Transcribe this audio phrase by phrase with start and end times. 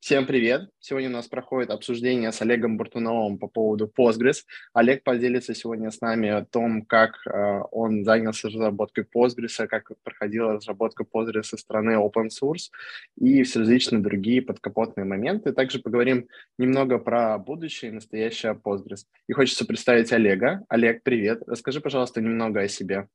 [0.00, 0.70] Всем привет!
[0.78, 4.46] Сегодня у нас проходит обсуждение с Олегом Буртуновым по поводу Postgres.
[4.72, 10.54] Олег поделится сегодня с нами о том, как э, он занялся разработкой Postgres, как проходила
[10.54, 12.70] разработка Postgres со стороны open source
[13.16, 15.52] и все различные другие подкапотные моменты.
[15.52, 19.04] Также поговорим немного про будущее и настоящее Postgres.
[19.28, 20.64] И хочется представить Олега.
[20.70, 21.42] Олег, привет!
[21.46, 23.06] Расскажи, пожалуйста, немного о себе.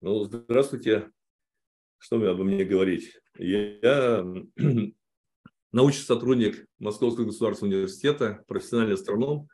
[0.00, 1.10] Ну, здравствуйте.
[1.98, 3.18] Что мне обо мне говорить?
[3.36, 4.24] Я
[5.72, 9.48] научный сотрудник Московского государственного университета, профессиональный астроном.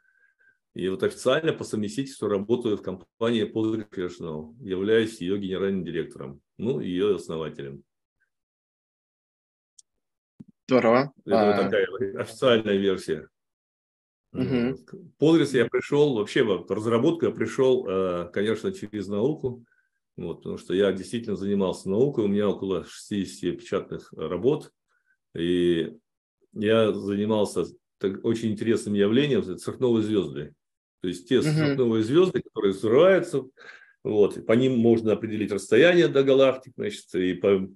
[0.75, 6.81] И вот официально по совместительству работаю в компании Polar Professional, являюсь ее генеральным директором, ну
[6.81, 7.83] и ее основателем.
[10.69, 11.13] Здорово.
[11.25, 11.63] Это а...
[11.65, 11.87] такая
[12.21, 13.29] официальная версия.
[14.33, 14.77] Угу.
[15.19, 19.65] Polar я пришел, вообще в разработку я пришел, э, конечно, через науку,
[20.17, 24.71] вот, потому что я действительно занимался наукой, у меня около 60 печатных работ,
[25.35, 25.97] и
[26.53, 27.65] я занимался
[27.99, 30.55] так, очень интересным явлением, это сверхновые звезды.
[31.01, 31.47] То есть те угу.
[31.47, 33.45] сверхновые звезды, которые взрываются,
[34.05, 37.69] вот, по ним можно определить расстояние до галактик, значит, и по,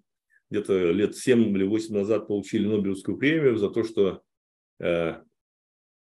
[0.51, 4.23] где-то лет 7 или 8 назад получили Нобелевскую премию за то, что
[4.81, 5.15] э,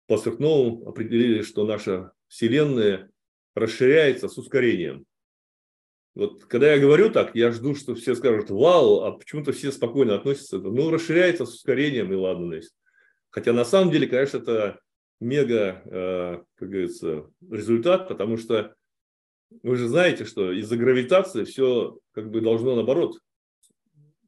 [0.08, 3.09] по сверхновым определили, что наша Вселенная
[3.56, 5.06] расширяется с ускорением.
[6.14, 10.16] Вот когда я говорю так, я жду, что все скажут, вау, а почему-то все спокойно
[10.16, 10.59] относятся.
[10.59, 12.56] Ну, расширяется с ускорением, и ладно.
[12.56, 12.76] Есть.
[13.30, 14.80] Хотя на самом деле, конечно, это
[15.22, 18.76] мега, э, как говорится, результат, потому что
[19.64, 23.20] вы же знаете, что из-за гравитации все как бы должно наоборот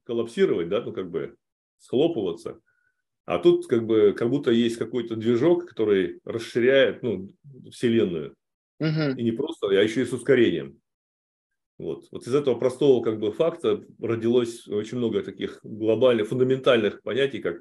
[0.04, 1.36] коллапсировать, да, ну как бы
[1.80, 2.60] схлопываться.
[3.26, 7.34] А тут как бы как будто есть какой-то движок, который расширяет ну,
[7.72, 8.36] Вселенную.
[8.80, 9.18] Угу.
[9.18, 10.80] И не просто, а еще и с ускорением.
[11.84, 12.06] Вот.
[12.12, 17.58] вот из этого простого как бы факта родилось очень много таких глобальных, фундаментальных понятий, как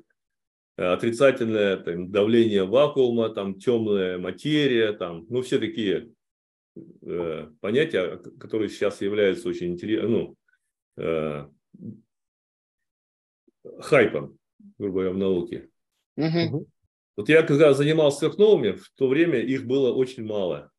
[0.76, 6.10] э, отрицательное там, давление вакуума, там, темная материя, там, ну, все такие
[7.02, 10.36] э, понятия, которые сейчас являются очень интересными, ну,
[10.96, 11.48] э,
[13.80, 14.38] хайпом,
[14.78, 15.68] грубо говоря, в науке.
[16.16, 16.68] Угу.
[17.16, 20.71] Вот я когда занимался сверхновыми, в то время их было очень мало.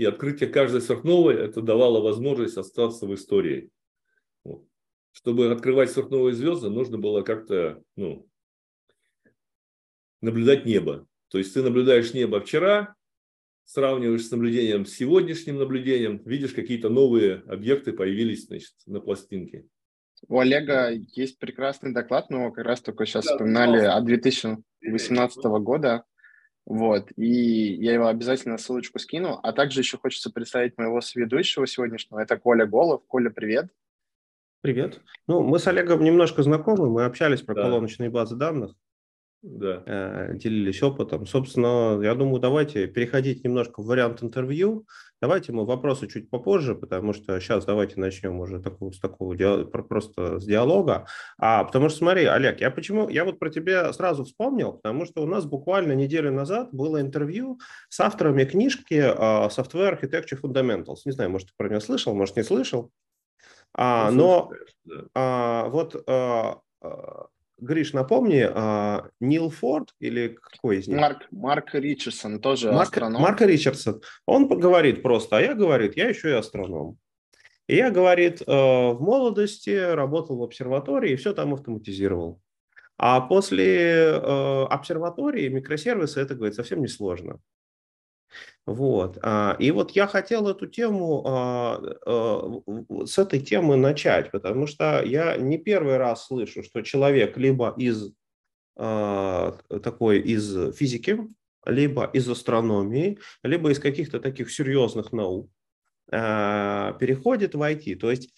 [0.00, 3.68] И открытие каждой сверхновой это давало возможность остаться в истории.
[4.44, 4.64] Вот.
[5.12, 8.26] Чтобы открывать сверхновые звезды, нужно было как-то ну,
[10.22, 11.06] наблюдать небо.
[11.28, 12.94] То есть ты наблюдаешь небо вчера,
[13.66, 19.66] сравниваешь с наблюдением с сегодняшним наблюдением, видишь, какие-то новые объекты появились значит, на пластинке.
[20.28, 25.44] У Олега есть прекрасный доклад, мы его как раз только сейчас да, вспоминали от 2018
[25.62, 26.06] года.
[26.66, 29.40] Вот, и я его обязательно ссылочку скину.
[29.42, 32.20] А также еще хочется представить моего сведущего сегодняшнего.
[32.20, 33.02] Это Коля Голов.
[33.06, 33.70] Коля, привет.
[34.60, 35.00] Привет.
[35.26, 37.62] Ну, мы с Олегом немножко знакомы, мы общались про да.
[37.62, 38.74] колоночные базы данных
[39.42, 39.82] да.
[39.86, 41.26] Э, делились опытом.
[41.26, 44.86] Собственно, я думаю, давайте переходить немножко в вариант интервью.
[45.22, 49.34] Давайте мы вопросы чуть попозже, потому что сейчас давайте начнем уже такого, с такого
[49.64, 51.06] просто с диалога.
[51.38, 55.22] А, потому что смотри, Олег, я почему, я вот про тебя сразу вспомнил, потому что
[55.22, 57.58] у нас буквально неделю назад было интервью
[57.88, 60.98] с авторами книжки uh, Software Architecture Fundamentals.
[61.06, 62.90] Не знаю, может, ты про нее слышал, может, не слышал.
[63.72, 64.50] А, но
[65.14, 66.58] а, вот а,
[67.60, 70.98] Гриш, напомни, а, Нил Форд или какой из них?
[70.98, 73.22] Марк, Марк Ричардсон, тоже Марк, астроном.
[73.22, 74.02] Марк Ричардсон.
[74.26, 76.98] Он говорит просто, а я, говорит, я еще и астроном.
[77.66, 82.40] И я, говорит, э, в молодости работал в обсерватории и все там автоматизировал.
[82.96, 87.38] А после э, обсерватории микросервисы, это, говорит, совсем не сложно.
[88.66, 89.18] Вот.
[89.22, 92.62] А, и вот я хотел эту тему, а, а,
[93.04, 98.12] с этой темы начать, потому что я не первый раз слышу, что человек либо из
[98.76, 101.18] такой из физики,
[101.66, 105.50] либо из астрономии, либо из каких-то таких серьезных наук
[106.08, 107.96] переходит в IT.
[107.96, 108.32] То есть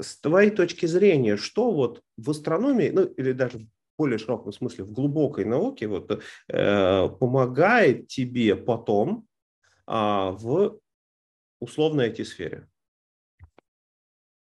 [0.00, 3.66] с твоей точки зрения, что вот в астрономии, ну или даже
[3.98, 9.26] более широком смысле, в глубокой науке вот, э, помогает тебе потом
[9.86, 10.78] а, в
[11.60, 12.68] условной IT-сфере?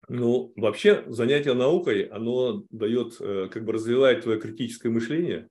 [0.09, 5.49] Ну, вообще занятие наукой, оно дает, э, как бы развивает твое критическое мышление.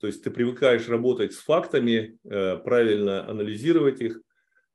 [0.00, 4.20] То есть ты привыкаешь работать с фактами, э, правильно анализировать их.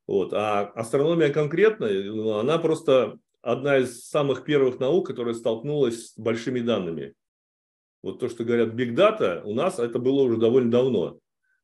[0.08, 0.34] Вот.
[0.34, 6.60] А астрономия конкретно, ну, она просто одна из самых первых наук, которая столкнулась с большими
[6.60, 7.14] данными.
[8.02, 11.20] Вот то, что говорят big data, у нас это было уже довольно давно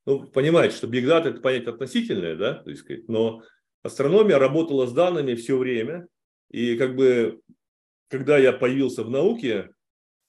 [0.07, 3.43] ну, понимаете, что Big Data это понятие относительное, да, то есть, но
[3.83, 6.07] астрономия работала с данными все время,
[6.49, 7.41] и как бы,
[8.07, 9.69] когда я появился в науке,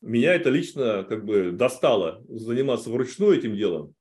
[0.00, 3.94] меня это лично как бы достало заниматься вручную этим делом.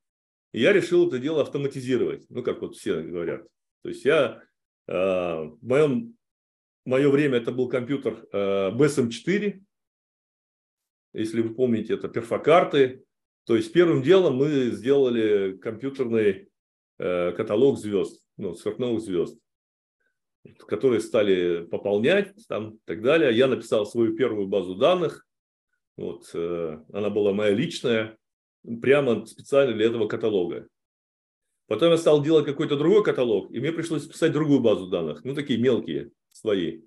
[0.52, 3.46] И я решил это дело автоматизировать, ну, как вот все говорят.
[3.82, 4.42] То есть я,
[4.88, 6.16] э, в моем,
[6.84, 9.60] мое время это был компьютер э, BSM-4,
[11.12, 13.04] если вы помните, это перфокарты.
[13.44, 16.48] То есть первым делом мы сделали компьютерный
[16.98, 19.38] э, каталог звезд, ну, сверхновых звезд,
[20.66, 23.36] которые стали пополнять там и так далее.
[23.36, 25.26] Я написал свою первую базу данных,
[25.96, 28.16] вот, э, она была моя личная,
[28.82, 30.68] прямо специально для этого каталога.
[31.66, 35.34] Потом я стал делать какой-то другой каталог, и мне пришлось писать другую базу данных, ну,
[35.34, 36.82] такие мелкие свои.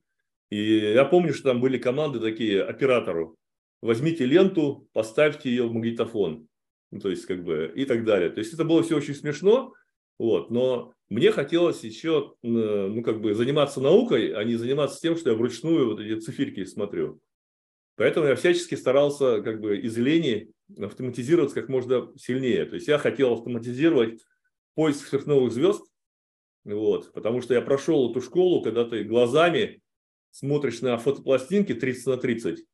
[0.49, 3.37] И я помню, что там были команды такие оператору.
[3.81, 6.47] Возьмите ленту, поставьте ее в магнитофон.
[6.91, 8.29] Ну, то есть, как бы, и так далее.
[8.29, 9.73] То есть, это было все очень смешно,
[10.19, 15.31] вот, но мне хотелось еще, ну, как бы, заниматься наукой, а не заниматься тем, что
[15.31, 17.19] я вручную вот эти циферки смотрю.
[17.95, 22.65] Поэтому я всячески старался как бы из лени автоматизироваться как можно сильнее.
[22.65, 24.21] То есть я хотел автоматизировать
[24.75, 25.83] поиск сверхновых звезд,
[26.63, 29.81] вот, потому что я прошел эту школу, когда ты глазами
[30.31, 32.65] смотришь на фотопластинки 30 на 30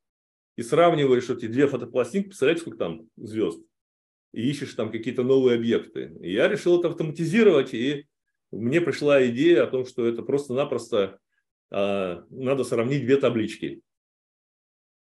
[0.58, 3.62] и сравниваешь эти две фотопластинки, представляете, сколько там звезд,
[4.32, 6.16] и ищешь там какие-то новые объекты.
[6.20, 8.08] И я решил это автоматизировать, и
[8.50, 11.20] мне пришла идея о том, что это просто-напросто
[11.70, 13.82] э, надо сравнить две таблички.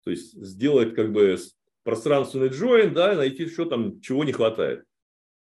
[0.03, 1.35] То есть сделать как бы
[1.81, 4.83] пространственный join, да, найти, что там, чего не хватает.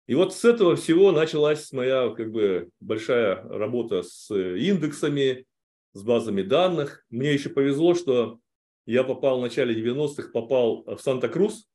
[0.06, 5.44] И вот с этого всего началась моя как бы большая работа с индексами,
[5.92, 7.04] с базами данных.
[7.10, 8.40] Мне еще повезло, что
[8.86, 11.68] я попал в начале 90-х, попал в Санта-Крус,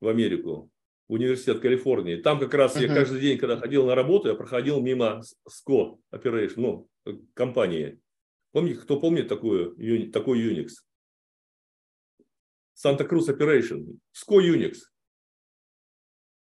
[0.00, 0.70] в Америку,
[1.08, 2.16] в университет Калифорнии.
[2.16, 2.86] Там как раз uh-huh.
[2.86, 6.88] я каждый день, когда ходил на работу, я проходил мимо SCO Operation, ну,
[7.34, 8.00] компании.
[8.52, 9.76] Помните, кто помнит такую,
[10.10, 10.68] такой Unix?
[12.84, 14.76] Cruz Operation, SCO Unix.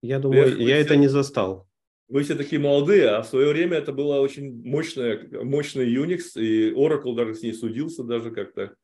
[0.01, 1.67] Я думаю, я, я это не застал.
[2.09, 6.71] Вы все такие молодые, а в свое время это было очень мощная, мощный Unix, и
[6.71, 8.75] Oracle даже с ней судился даже как-то.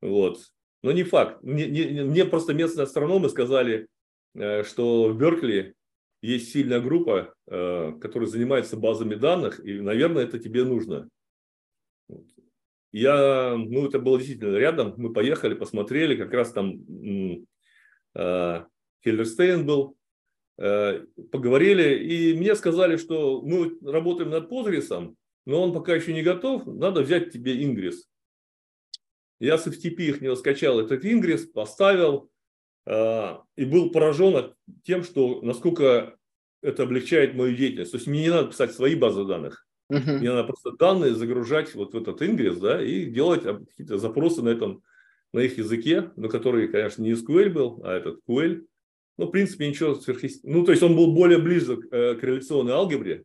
[0.00, 0.38] Вот.
[0.82, 1.42] Но не факт.
[1.42, 3.88] Мне, не, мне просто местные астрономы сказали,
[4.34, 5.74] э, что в Беркли
[6.22, 11.08] есть сильная группа, э, которая занимается базами данных, и, наверное, это тебе нужно.
[12.92, 16.80] Я, ну, это было действительно рядом, мы поехали, посмотрели, как раз там
[18.14, 18.64] э,
[19.04, 19.96] Хиллерстейн был,
[20.58, 26.22] э, поговорили, и мне сказали, что мы работаем над Позрисом, но он пока еще не
[26.22, 28.08] готов, надо взять тебе Ингрис.
[29.38, 32.30] Я с FTP их не скачал этот Ингрис, поставил,
[32.86, 34.54] э, и был поражен
[34.84, 36.16] тем, что насколько
[36.62, 37.92] это облегчает мою деятельность.
[37.92, 39.66] То есть мне не надо писать свои базы данных.
[39.92, 40.18] Uh-huh.
[40.18, 44.48] Мне надо просто данные загружать вот в этот ингресс, да, и делать какие-то запросы на
[44.48, 44.82] этом,
[45.32, 48.66] на их языке, на который, конечно, не SQL был, а этот QL.
[49.18, 50.58] Ну, в принципе, ничего сверхъестественного.
[50.58, 53.24] Ну, то есть он был более близок э, к реляционной алгебре,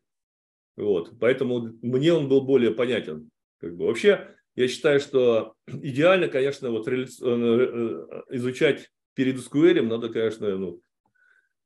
[0.76, 3.30] вот, поэтому мне он был более понятен.
[3.58, 3.86] Как бы.
[3.86, 7.06] Вообще, я считаю, что идеально, конечно, вот реля...
[7.06, 10.80] Э, э, изучать перед SQL надо, конечно, ну,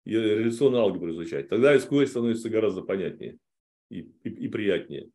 [0.04, 1.48] реляционную алгебру изучать.
[1.48, 3.38] Тогда SQL становится гораздо понятнее
[3.90, 5.10] и, и, и приятнее.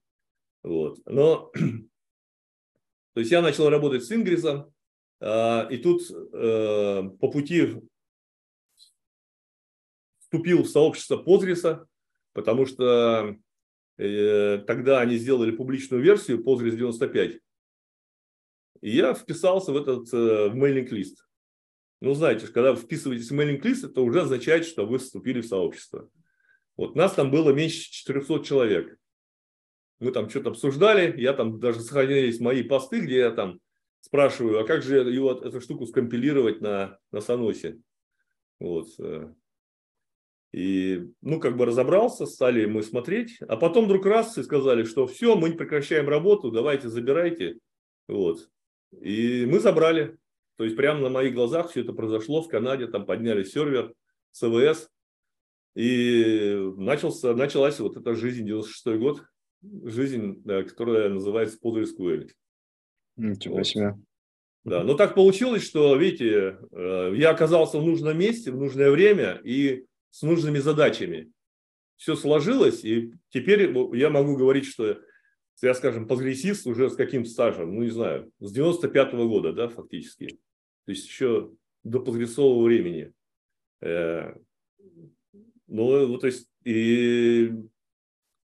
[0.63, 0.99] Вот.
[1.05, 1.51] Но,
[3.13, 4.73] то есть я начал работать с Ингризом,
[5.19, 7.81] а, и тут э, по пути
[10.19, 11.87] вступил в сообщество Позриса,
[12.33, 13.35] потому что
[13.97, 17.39] э, тогда они сделали публичную версию Postgres 95.
[18.81, 21.25] И я вписался в этот э, в мейлинг-лист.
[22.01, 26.09] Ну, знаете, когда вписываетесь в мейлинг-лист, это уже означает, что вы вступили в сообщество.
[26.75, 28.97] Вот нас там было меньше 400 человек.
[29.99, 33.59] Мы там что-то обсуждали, я там даже сохранились мои посты, где я там
[33.99, 37.79] спрашиваю, а как же его, эту штуку скомпилировать на, на Саносе?
[38.59, 38.87] Вот.
[38.99, 39.31] Э.
[40.53, 45.05] И, ну, как бы разобрался, стали мы смотреть, а потом вдруг раз и сказали, что
[45.05, 47.59] все, мы прекращаем работу, давайте забирайте.
[48.07, 48.49] Вот.
[48.99, 50.17] И мы забрали.
[50.57, 53.93] То есть прямо на моих глазах все это произошло в Канаде, там подняли сервер,
[54.31, 54.89] СВС,
[55.75, 59.23] и начался, началась вот эта жизнь, 96 год,
[59.61, 62.29] жизнь, которая называется PostgreSQL.
[63.17, 63.67] Ничего вот.
[63.67, 63.97] себе.
[64.63, 69.41] Да, но так получилось, что, видите, э, я оказался в нужном месте, в нужное время
[69.43, 71.31] и с нужными задачами.
[71.97, 74.99] Все сложилось, и теперь я могу говорить, что
[75.61, 79.67] я, скажем, прогрессист уже с каким стажем, ну, не знаю, с 95 -го года, да,
[79.67, 80.27] фактически.
[80.85, 81.51] То есть еще
[81.83, 83.13] до прогрессового времени.
[83.81, 84.33] Э,
[85.67, 87.51] ну, то есть, и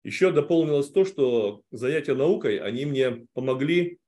[0.05, 3.99] еще дополнилось то, что занятия наукой, они мне помогли.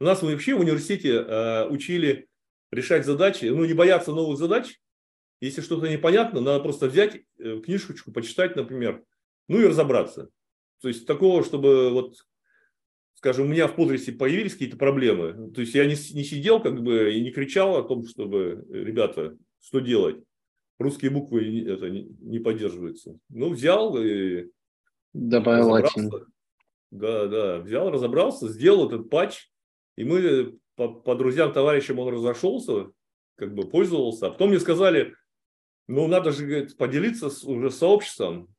[0.00, 2.28] У нас вообще в университете э, учили
[2.72, 4.80] решать задачи, ну, не бояться новых задач.
[5.40, 9.04] Если что-то непонятно, надо просто взять э, книжечку, почитать, например,
[9.48, 10.30] ну и разобраться.
[10.80, 12.16] То есть такого, чтобы вот,
[13.24, 15.50] скажем, у меня в подресе появились какие-то проблемы.
[15.52, 19.34] То есть я не, не сидел как бы и не кричал о том, чтобы, ребята,
[19.62, 20.22] что делать.
[20.78, 23.18] Русские буквы это не, не поддерживаются.
[23.30, 24.50] Ну, взял и
[25.14, 26.10] Добавил латин.
[26.90, 29.48] Да, да, взял, разобрался, сделал этот патч,
[29.96, 32.90] и мы по, по друзьям, товарищам он разошелся,
[33.36, 34.26] как бы пользовался.
[34.26, 35.14] А потом мне сказали,
[35.88, 38.54] ну, надо же говорит, поделиться с, уже сообществом.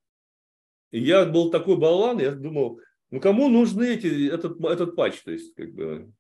[0.90, 2.80] И я был такой болван, я думал,
[3.12, 5.22] ну, кому нужны эти, этот, этот патч?
[5.24, 6.12] То есть, как бы,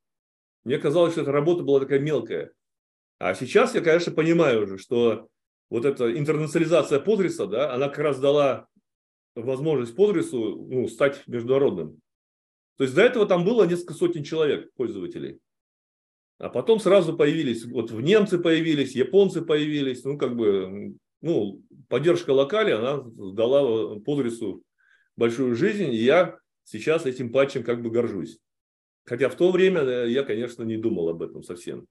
[0.64, 2.52] мне казалось, что эта работа была такая мелкая.
[3.20, 5.28] А сейчас я, конечно, понимаю уже, что
[5.70, 8.68] вот эта интернационализация подриса, да, она как раз дала
[9.36, 12.00] возможность подрису ну, стать международным.
[12.78, 15.40] То есть до этого там было несколько сотен человек, пользователей.
[16.38, 22.32] А потом сразу появились, вот в немцы появились, японцы появились, ну как бы, ну, поддержка
[22.32, 24.62] локали, она дала подрису
[25.16, 28.40] большую жизнь, и я сейчас этим патчем как бы горжусь.
[29.06, 31.88] Хотя в то время э, я, конечно, не думал об этом совсем.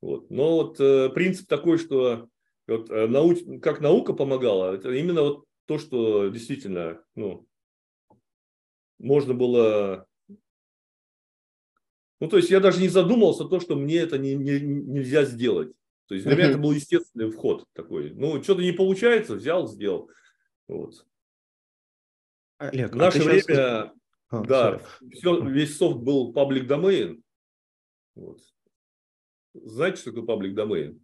[0.00, 0.30] Вот.
[0.30, 2.28] Но вот э, принцип такой, что
[2.66, 7.46] вот, э, науч, как наука помогала, это именно вот то, что действительно, ну,
[8.98, 10.06] можно было...
[12.18, 15.72] Ну, то есть я даже не задумывался то, что мне это не, не, нельзя сделать.
[16.06, 18.10] То есть для меня это был естественный вход такой.
[18.14, 20.10] Ну, что-то не получается, взял, сделал.
[20.66, 21.04] Вот.
[22.58, 23.90] Олег, в а наше а время, сейчас...
[24.30, 24.80] а, да,
[25.12, 27.20] все, весь софт был public domain.
[28.14, 28.40] Вот.
[29.54, 30.98] Знаете, что такое public domain?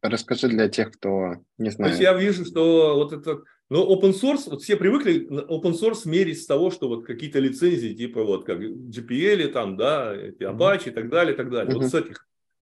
[0.00, 1.76] Расскажи для тех, кто не знает.
[1.76, 6.08] То есть я вижу, что вот это, ну, open source, вот все привыкли open source
[6.08, 10.88] мерить с того, что вот какие-то лицензии, типа вот как GPL, там, да, эти Apache
[10.88, 11.72] и так далее, и так далее.
[11.72, 11.80] Uh-huh.
[11.80, 12.26] Вот с этих.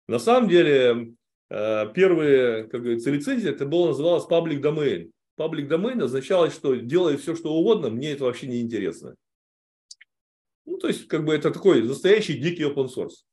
[0.07, 1.13] На самом деле,
[1.49, 5.09] э, первые, как говорится, лицензии, это было называлось public domain.
[5.37, 9.15] Public domain означало, что делай все, что угодно, мне это вообще не интересно.
[10.65, 13.25] Ну, то есть, как бы это такой настоящий дикий open source.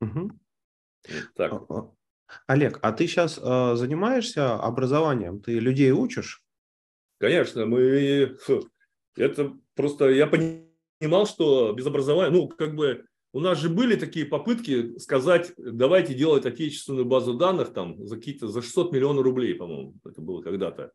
[0.00, 0.30] Угу.
[1.34, 1.62] Так.
[2.46, 5.40] Олег, а ты сейчас э, занимаешься образованием?
[5.40, 6.42] Ты людей учишь?
[7.18, 8.36] Конечно, мы
[9.16, 14.24] это просто я понимал, что без образования, ну как бы у нас же были такие
[14.24, 19.94] попытки сказать, давайте делать отечественную базу данных там за какие-то за 600 миллионов рублей, по-моему,
[20.06, 20.92] это было когда-то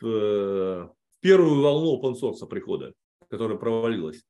[0.00, 2.92] в, в первую волну open source прихода,
[3.28, 4.24] которая провалилась.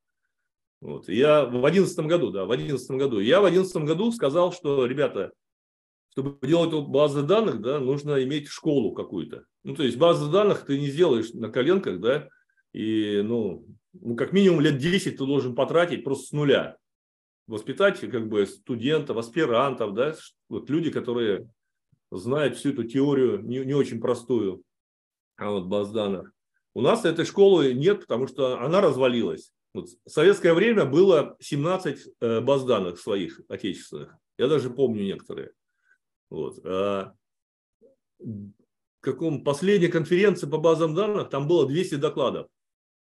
[0.83, 1.09] Вот.
[1.09, 3.21] Я в одиннадцатом году, да, в одиннадцатом году.
[3.21, 5.33] Я в одиннадцатом году сказал, что, ребята,
[6.11, 9.45] чтобы делать базы данных, да, нужно иметь школу какую-то.
[9.65, 12.29] Ну, то есть базы данных ты не сделаешь на коленках, да,
[12.75, 16.77] и, ну, ну, как минимум лет 10 ты должен потратить просто с нуля.
[17.51, 20.15] Воспитать, как бы, студентов, аспирантов, да,
[20.49, 21.51] вот люди, которые
[22.13, 24.63] знают всю эту теорию, не, не очень простую,
[25.37, 26.33] а вот данных.
[26.75, 29.53] У нас этой школы нет, потому что она развалилась.
[29.75, 34.17] Вот в советское время было 17 э, баз данных своих отечественных.
[34.39, 35.51] Я даже помню некоторые.
[36.29, 36.65] Вот.
[36.65, 37.15] А
[39.01, 42.47] каком последней конференции по базам данных там было 200 докладов.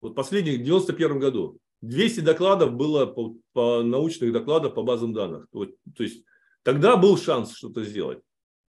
[0.02, 5.48] Вот последних в 91 году 200 докладов было по, по научных докладов по базам данных.
[5.52, 6.24] Вот, то есть
[6.64, 8.20] тогда был шанс что-то сделать.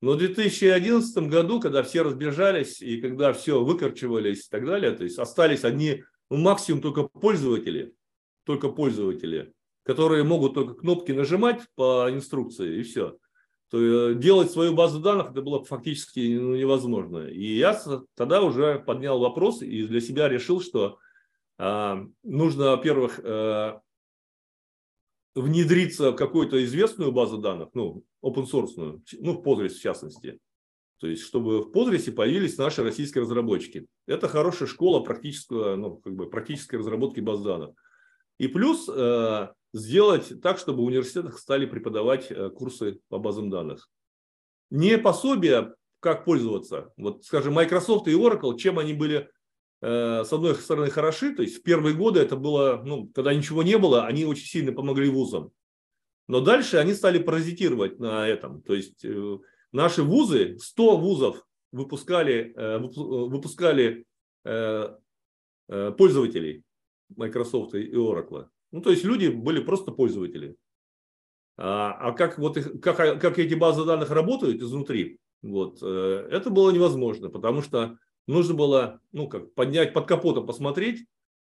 [0.00, 5.02] Но в 2011 году, когда все разбежались и когда все выкорчевались и так далее, то
[5.02, 7.94] есть остались одни ну, максимум только пользователи,
[8.44, 13.16] только пользователи, которые могут только кнопки нажимать по инструкции и все.
[13.70, 17.26] То делать свою базу данных это было фактически ну, невозможно.
[17.26, 17.78] И я
[18.14, 20.98] тогда уже поднял вопрос и для себя решил, что
[21.58, 23.80] нужно, во-первых, а,
[25.34, 30.38] внедриться в какую-то известную базу данных, ну, open source, ну, в Postgres в частности,
[30.98, 33.86] то есть, чтобы в Postgres появились наши российские разработчики.
[34.06, 37.70] Это хорошая школа практического, ну, как бы практической разработки баз данных.
[38.38, 43.88] И плюс э, сделать так, чтобы в университетах стали преподавать э, курсы по базам данных.
[44.70, 46.92] Не пособия, как пользоваться.
[46.96, 49.28] Вот, скажем, Microsoft и Oracle, чем они были, э,
[49.80, 51.34] с одной стороны, хороши.
[51.34, 54.72] То есть, в первые годы это было, ну, когда ничего не было, они очень сильно
[54.72, 55.52] помогли вузам.
[56.26, 58.60] Но дальше они стали паразитировать на этом.
[58.62, 59.38] То есть, э,
[59.72, 64.06] Наши вузы, 100 вузов выпускали, э, выпускали
[64.44, 64.96] э,
[65.68, 66.62] э, пользователей
[67.14, 68.46] Microsoft и Oracle.
[68.72, 70.56] Ну, то есть люди были просто пользователи.
[71.58, 76.70] А, а как, вот их, как, как эти базы данных работают изнутри, вот, это было
[76.70, 81.06] невозможно, потому что нужно было ну, как, поднять под капотом, посмотреть.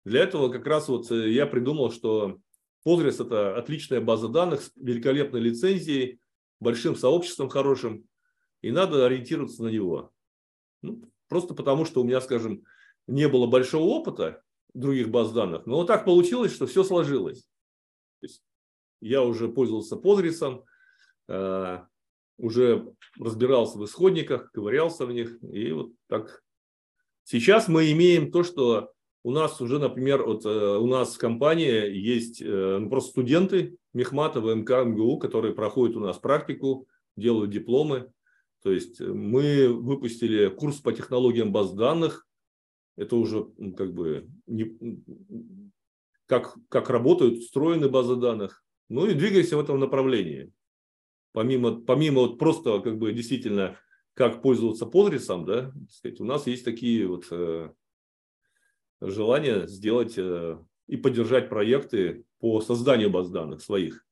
[0.04, 2.38] Для этого как раз вот я придумал, что
[2.87, 6.21] Postgres– это отличная база данных с великолепной лицензией,
[6.61, 8.04] большим сообществом хорошим,
[8.62, 10.12] и надо ориентироваться на него.
[10.83, 12.62] Ну, просто потому, что у меня, скажем,
[13.09, 14.42] не было большого опыта
[14.73, 17.49] других баз данных, но так получилось, что все сложилось.
[19.00, 20.62] Я уже пользовался Postgres,
[21.28, 21.78] э,
[22.38, 26.42] уже разбирался в исходниках, ковырялся в них, и вот так.
[27.28, 28.92] Сейчас мы имеем то, что
[29.25, 33.78] у нас уже, например, вот э, у нас в компании есть э, ну, просто студенты
[33.92, 38.12] Мехмата, ВМК, МГУ, которые проходят у нас практику, делают дипломы.
[38.62, 42.28] То есть мы выпустили курс по технологиям баз данных.
[42.97, 44.78] Это уже как бы не,
[46.26, 48.62] как, как работают, устроены базы данных.
[48.88, 50.52] Ну и двигаемся в этом направлении.
[51.33, 53.76] Помимо, помимо вот просто как бы действительно
[54.17, 57.71] как пользоваться подрисом, да, сказать, у нас есть такие вот э,
[59.03, 64.07] желания сделать э, и поддержать проекты по созданию баз данных своих.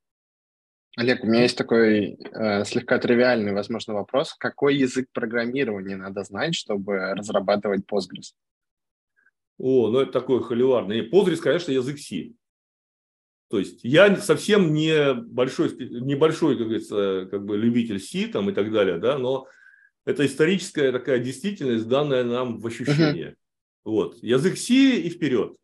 [0.97, 4.35] Олег, у меня есть такой э, слегка тривиальный, возможно, вопрос.
[4.35, 8.35] Какой язык программирования надо знать, чтобы разрабатывать Postgres?
[9.57, 11.09] О, ну это такой холиварный.
[11.09, 12.33] Postgres, конечно, язык C.
[13.49, 18.53] То есть я совсем не большой, небольшой, как говорится, как бы любитель C там и
[18.53, 19.47] так далее, да, но
[20.05, 23.31] это историческая такая действительность, данная нам в ощущение.
[23.31, 23.37] Uh-huh.
[23.85, 24.23] Вот.
[24.23, 25.57] Язык C и вперед.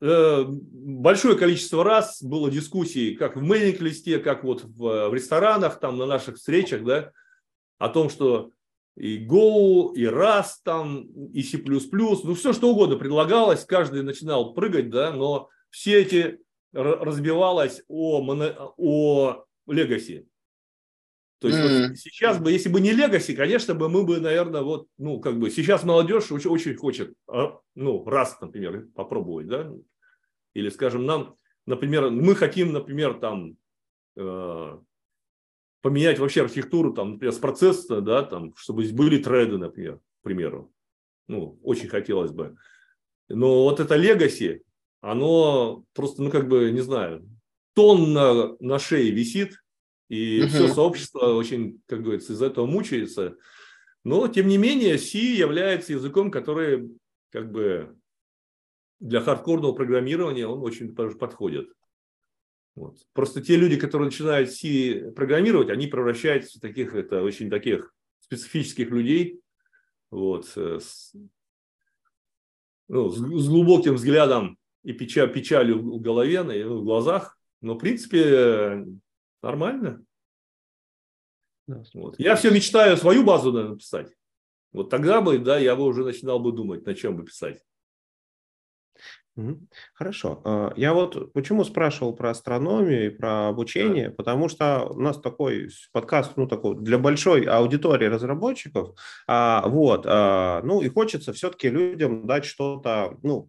[0.00, 5.96] Э, большое количество раз было дискуссий, как в мейлинг-листе, как вот в, в ресторанах, там
[5.96, 7.12] на наших встречах, да,
[7.78, 8.50] о том, что
[8.96, 14.90] и Go, и Rust, там, и C++, ну все что угодно предлагалось, каждый начинал прыгать,
[14.90, 16.40] да, но все эти
[16.72, 18.20] разбивалось о,
[18.76, 20.26] о Legacy.
[21.42, 21.88] То есть mm.
[21.88, 25.40] вот сейчас бы, если бы не Legacy, конечно бы мы бы, наверное, вот, ну, как
[25.40, 29.68] бы сейчас молодежь очень, очень хочет, а, ну, раз, например, попробовать, да,
[30.54, 31.34] или, скажем, нам,
[31.66, 33.56] например, мы хотим, например, там
[34.16, 34.78] э,
[35.80, 40.72] поменять вообще архитектуру, там, например, с процесса, да, там, чтобы были треды, например, к примеру.
[41.26, 42.56] Ну, очень хотелось бы.
[43.28, 44.60] Но вот это Legacy,
[45.00, 47.28] оно просто, ну, как бы, не знаю,
[47.74, 49.61] тонна на шее висит,
[50.12, 50.48] и угу.
[50.48, 53.38] все сообщество очень, как говорится, из этого мучается.
[54.04, 56.90] Но, тем не менее, C является языком, который,
[57.30, 57.96] как бы,
[59.00, 61.72] для хардкорного программирования он очень подходит.
[62.74, 62.98] Вот.
[63.14, 68.90] Просто те люди, которые начинают C программировать, они превращаются в таких, это очень таких специфических
[68.90, 69.40] людей,
[70.10, 71.14] вот, с,
[72.88, 77.38] ну, с, с глубоким взглядом и печаль, печалью в голове, ну, в глазах.
[77.62, 78.84] Но, в принципе,
[79.42, 80.04] нормально.
[81.66, 82.18] Вот.
[82.18, 84.12] Я все мечтаю свою базу написать.
[84.72, 87.62] Вот тогда бы, да, я бы уже начинал бы думать, на чем бы писать.
[89.94, 90.42] Хорошо.
[90.44, 94.14] А, я вот почему спрашивал про астрономию и про обучение, да.
[94.14, 98.94] потому что у нас такой подкаст, ну, такой для большой аудитории разработчиков,
[99.26, 103.48] а, вот, а, ну, и хочется все-таки людям дать что-то, ну,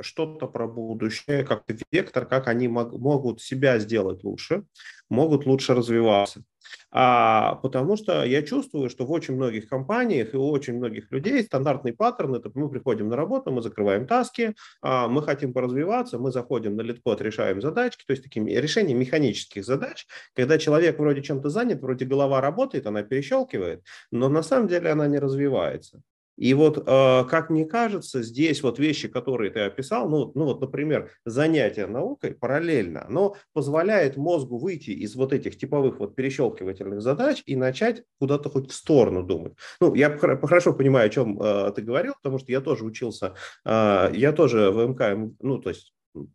[0.00, 4.64] что-то про будущее, как вектор, как они мог, могут себя сделать лучше,
[5.08, 6.44] могут лучше развиваться.
[6.90, 11.42] А, потому что я чувствую, что в очень многих компаниях и у очень многих людей
[11.42, 16.30] стандартный паттерн– это мы приходим на работу, мы закрываем таски, а, мы хотим поразвиваться, мы
[16.30, 21.48] заходим на литкод, решаем задачки, то есть такие решения механических задач, когда человек вроде чем-то
[21.48, 26.02] занят, вроде голова работает, она перещелкивает, но на самом деле она не развивается.
[26.42, 30.60] И вот, э, как мне кажется, здесь вот вещи, которые ты описал, ну, ну вот,
[30.60, 37.44] например, занятие наукой параллельно, оно позволяет мозгу выйти из вот этих типовых вот перещелкивательных задач
[37.46, 39.52] и начать куда-то хоть в сторону думать.
[39.80, 44.10] Ну, я хорошо понимаю, о чем э, ты говорил, потому что я тоже учился, э,
[44.12, 45.94] я тоже в МК, ну, то есть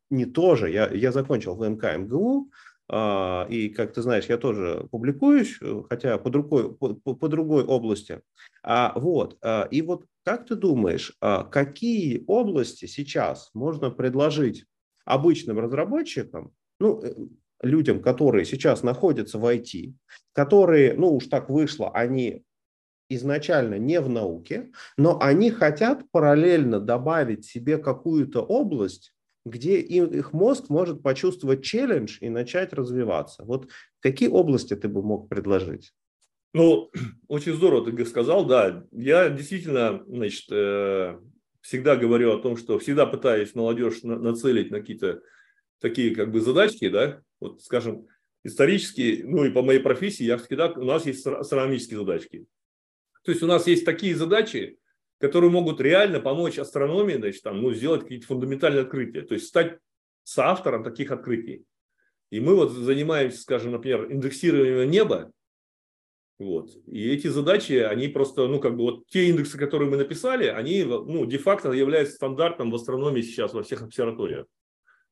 [0.09, 2.51] не тоже, я, я закончил в МК МГУ, а,
[2.89, 8.21] и, как ты знаешь, я тоже публикуюсь, э, хотя по другой, по, по другой области.
[8.63, 11.13] А, вот, а, и вот как ты думаешь,
[11.51, 14.65] какие области сейчас можно предложить
[15.07, 17.13] обычным разработчикам, ну, э,
[17.61, 19.93] людям, которые сейчас находятся в IT,
[20.33, 22.43] которые, ну уж так вышло, они
[23.09, 29.13] изначально не в науке, но они хотят параллельно добавить себе какую-то область,
[29.49, 33.43] где их мозг может почувствовать челлендж и начать развиваться.
[33.43, 35.93] Вот какие области ты бы мог предложить?
[36.53, 36.91] Ну,
[37.27, 38.85] очень здорово ты сказал, да.
[38.91, 41.19] Я действительно, значит, э,
[41.61, 45.21] всегда говорю о том, что всегда пытаюсь молодежь нацелить на какие-то
[45.79, 48.07] такие как бы задачки, да, вот, скажем,
[48.43, 52.45] исторические, ну и по моей профессии, я всегда, у нас есть астрономические задачки.
[53.23, 54.79] То есть у нас есть такие задачи,
[55.19, 59.79] которые могут реально помочь астрономии значит, там, ну, сделать какие-то фундаментальные открытия, то есть стать
[60.23, 61.65] соавтором таких открытий.
[62.29, 65.31] И мы вот занимаемся, скажем, например, индексированием неба,
[66.39, 66.69] вот.
[66.85, 70.83] И эти задачи, они просто, ну, как бы вот те индексы, которые мы написали, они,
[70.83, 74.45] ну, де-факто являются стандартом в астрономии сейчас во всех обсерваториях.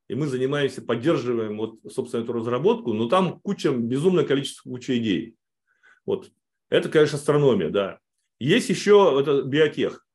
[0.08, 5.36] И мы занимаемся, поддерживаем вот, собственно, эту разработку, но там куча, безумное количество куча идей.
[6.06, 6.30] Вот.
[6.70, 8.00] Это, конечно, астрономия, да.
[8.40, 10.06] Есть еще это биотех.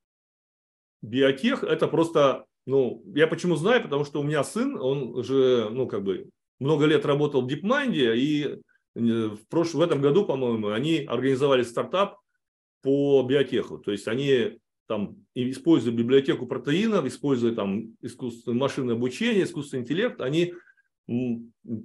[1.02, 5.86] Биотех– это просто, ну, я почему знаю, потому что у меня сын, он же, ну,
[5.86, 6.28] как бы,
[6.58, 8.60] много лет работал в DeepMind, и
[8.94, 12.18] в, прошлом, в этом году, по-моему, они организовали стартап
[12.82, 13.78] по биотеху.
[13.78, 20.54] То есть они там используя библиотеку протеинов, используя там искусственное машинное обучение, искусственный интеллект, они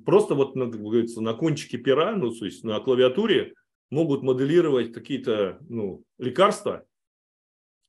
[0.06, 3.54] просто вот, ну, как говорится, на кончике пера, ну, то есть на клавиатуре
[3.90, 6.86] могут моделировать какие-то ну, лекарства,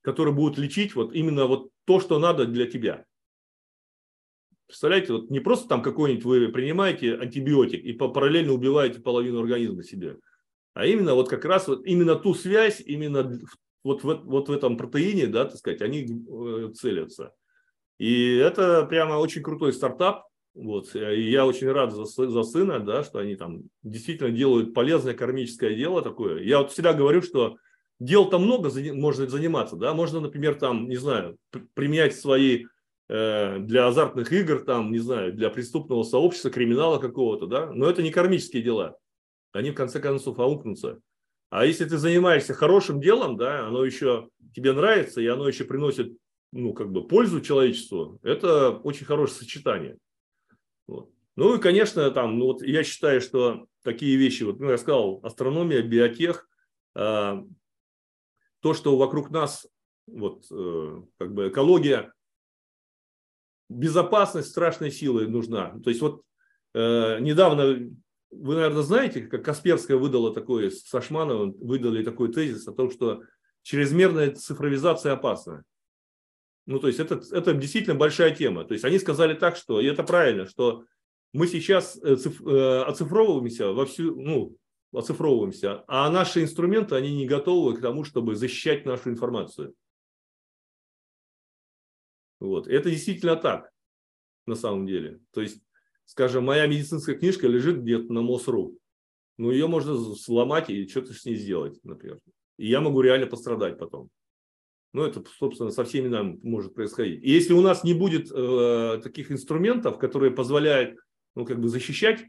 [0.03, 3.05] которые будут лечить вот именно вот то, что надо для тебя.
[4.67, 10.19] Представляете, вот не просто там какой-нибудь вы принимаете антибиотик и параллельно убиваете половину организма себе,
[10.75, 13.41] а именно вот как раз вот именно ту связь, именно
[13.85, 17.33] вот в, вот в этом протеине, да, так сказать, они э, целятся.
[17.99, 20.27] И это прямо очень крутой стартап.
[20.57, 20.95] Вот.
[20.97, 25.75] И я очень рад за, за сына, да, что они там действительно делают полезное кармическое
[25.75, 26.43] дело такое.
[26.43, 27.59] Я вот всегда говорю, что
[28.01, 31.37] дел там много можно заниматься, да, можно, например, там, не знаю,
[31.75, 32.65] применять свои
[33.09, 38.03] Э, для азартных игр, там, не знаю, для преступного сообщества, криминала какого-то, да, но это
[38.03, 38.97] не кармические дела.
[39.53, 41.01] Они в конце концов аукнутся.
[41.49, 46.17] А если ты занимаешься хорошим делом, да, оно еще тебе нравится, и оно еще приносит,
[46.53, 49.99] ну, как бы пользу человечеству, это очень хорошее сочетание.
[50.87, 51.11] Вот.
[51.37, 55.21] Ну и, конечно, там, ну, вот я считаю, что такие вещи, вот, ну, я сказал,
[55.23, 56.49] астрономия, биотех,
[56.95, 57.43] э,
[58.61, 59.67] то, что вокруг нас,
[60.07, 62.13] вот, э, как бы экология,
[63.69, 65.79] безопасность страшной силы нужна.
[65.85, 66.23] То есть вот
[66.75, 67.91] э, недавно,
[68.31, 73.23] вы, наверное, знаете, как Касперская выдала такой, с Сашмановым выдали такой тезис о том, что
[73.63, 75.65] чрезмерная цифровизация опасна.
[76.67, 78.65] Ну, то есть это, это действительно большая тема.
[78.65, 80.85] То есть они сказали так, что, и это правильно, что
[81.33, 84.57] мы сейчас э, циф, э, оцифровываемся во всю, ну,
[84.93, 89.75] оцифровываемся, а наши инструменты, они не готовы к тому, чтобы защищать нашу информацию.
[92.41, 92.67] Вот.
[92.67, 93.71] Это действительно так,
[94.47, 95.21] на самом деле.
[95.33, 95.63] То есть,
[96.05, 98.79] скажем, моя медицинская книжка лежит где-то на МОСРУ.
[99.39, 102.19] Ну, ее можно сломать и что-то с ней сделать, например.
[102.57, 104.11] И я могу реально пострадать потом.
[104.97, 107.23] Ну, это, собственно, со всеми нами может происходить.
[107.23, 110.99] И если у нас не будет э, таких инструментов, которые позволяют,
[111.35, 112.25] ну, как бы защищать,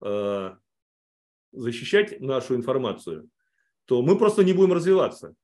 [0.00, 0.50] э,
[1.52, 3.28] защищать нашу информацию,
[3.86, 5.34] то мы просто не будем развиваться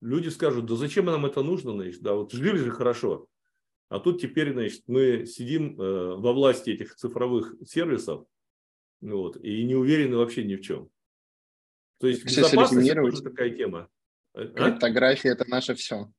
[0.00, 3.26] люди скажут, да зачем нам это нужно, значит, да, вот жили же хорошо.
[3.88, 8.24] А тут теперь, значит, мы сидим э, во власти этих цифровых сервисов
[9.00, 10.88] вот, и не уверены вообще ни в чем.
[11.98, 13.88] То есть безопасность это тоже такая тема.
[14.34, 14.44] А?
[14.46, 16.10] Криптография– это наше все.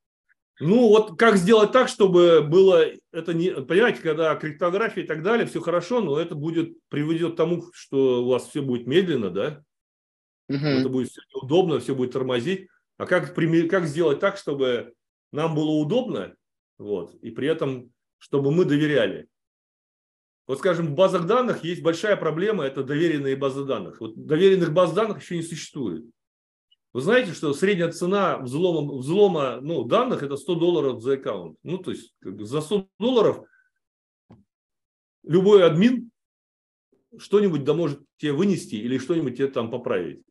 [0.60, 3.50] Ну, вот как сделать так, чтобы было это не...
[3.52, 8.24] Понимаете, когда криптография и так далее, все хорошо, но это будет приведет к тому, что
[8.24, 9.63] у вас все будет медленно, да?
[10.50, 10.65] Угу.
[10.65, 12.67] Это будет все неудобно, все будет тормозить.
[12.97, 14.93] А как, как сделать так, чтобы
[15.32, 16.36] нам было удобно,
[16.78, 19.28] вот, и при этом, чтобы мы доверяли?
[20.45, 24.00] Вот, скажем, в базах данных есть большая проблема, это доверенные базы данных.
[24.02, 26.06] Вот доверенных баз данных еще не существует.
[26.94, 31.58] Вы знаете, что средняя цена взлома, взлома ну, данных это 100 долларов за аккаунт.
[31.64, 33.46] Ну, то есть как бы за 100 долларов
[35.24, 36.12] любой админ
[37.18, 40.24] что-нибудь да может тебе вынести или что-нибудь тебе там поправить.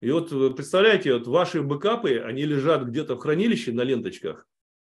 [0.00, 4.46] И вот представляете, вот ваши бэкапы, они лежат где-то в хранилище на ленточках,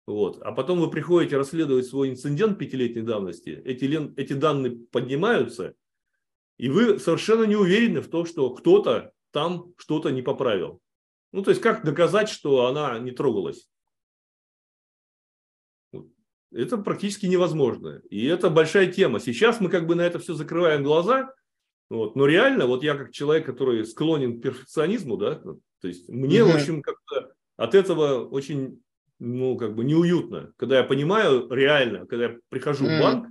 [0.07, 5.75] вот, а потом вы приходите расследовать свой инцидент пятилетней давности, эти, лен, эти данные поднимаются,
[6.57, 10.81] и вы совершенно не уверены в том, что кто-то там что-то не поправил.
[11.33, 13.69] Ну, то есть, как доказать, что она не трогалась?
[16.51, 18.01] Это практически невозможно.
[18.09, 19.21] И это большая тема.
[19.21, 21.35] Сейчас мы как бы на это все закрываем глаза,
[21.91, 22.17] вот.
[22.17, 26.53] Но реально, вот я как человек, который склонен к перфекционизму, да, то есть мне, угу.
[26.53, 28.83] в общем, как-то от этого очень,
[29.19, 30.53] ну, как бы неуютно.
[30.57, 32.95] Когда я понимаю реально, когда я прихожу угу.
[32.95, 33.29] в банк,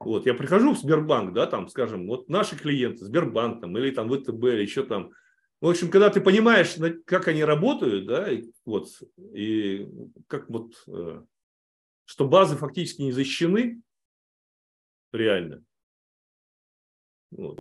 [0.00, 4.08] вот, я прихожу в Сбербанк, да, там, скажем, вот наши клиенты, Сбербанк там, или там
[4.08, 5.10] ВТБ, или еще там.
[5.60, 8.88] В общем, когда ты понимаешь, как они работают, да, и, вот,
[9.34, 9.88] и
[10.28, 11.22] как вот, э,
[12.04, 13.82] что базы фактически не защищены,
[15.12, 15.64] реально,
[17.30, 17.60] вот.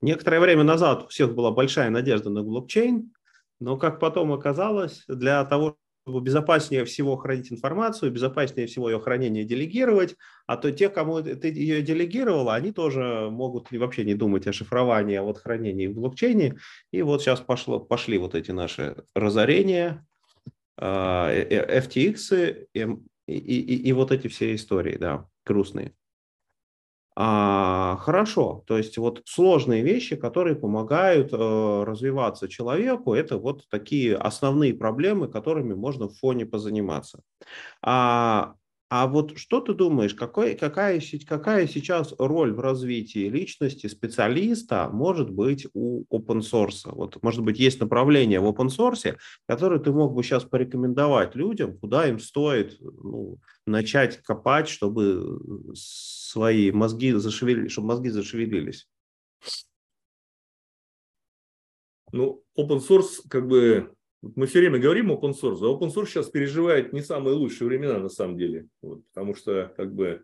[0.00, 3.12] Некоторое время назад у всех была большая надежда на блокчейн,
[3.58, 10.16] но, как потом оказалось, для того, безопаснее всего хранить информацию, безопаснее всего ее хранение делегировать,
[10.46, 15.16] а то те, кому ты ее делегировала, они тоже могут вообще не думать о шифровании,
[15.16, 16.56] а вот хранении в блокчейне.
[16.92, 20.06] И вот сейчас пошло, пошли вот эти наши разорения,
[20.76, 22.86] а, э, э, FTX и,
[23.26, 25.94] и, и, и вот эти все истории, да, грустные.
[27.16, 31.36] А, хорошо, то есть вот сложные вещи, которые помогают э,
[31.84, 37.20] развиваться человеку, это вот такие основные проблемы, которыми можно в фоне позаниматься.
[37.82, 38.54] А
[38.90, 45.30] а вот что ты думаешь, какой, какая, какая сейчас роль в развитии личности специалиста может
[45.30, 46.82] быть у open source?
[46.84, 49.16] Вот, может быть, есть направление в open source,
[49.48, 55.40] которое ты мог бы сейчас порекомендовать людям, куда им стоит ну, начать копать, чтобы
[55.74, 58.86] свои мозги зашевелились, чтобы мозги зашевелились?
[62.12, 63.94] Ну, open source как бы
[64.36, 67.98] мы все время говорим open source, а open source сейчас переживает не самые лучшие времена
[67.98, 68.66] на самом деле.
[68.82, 70.22] Вот, потому что как бы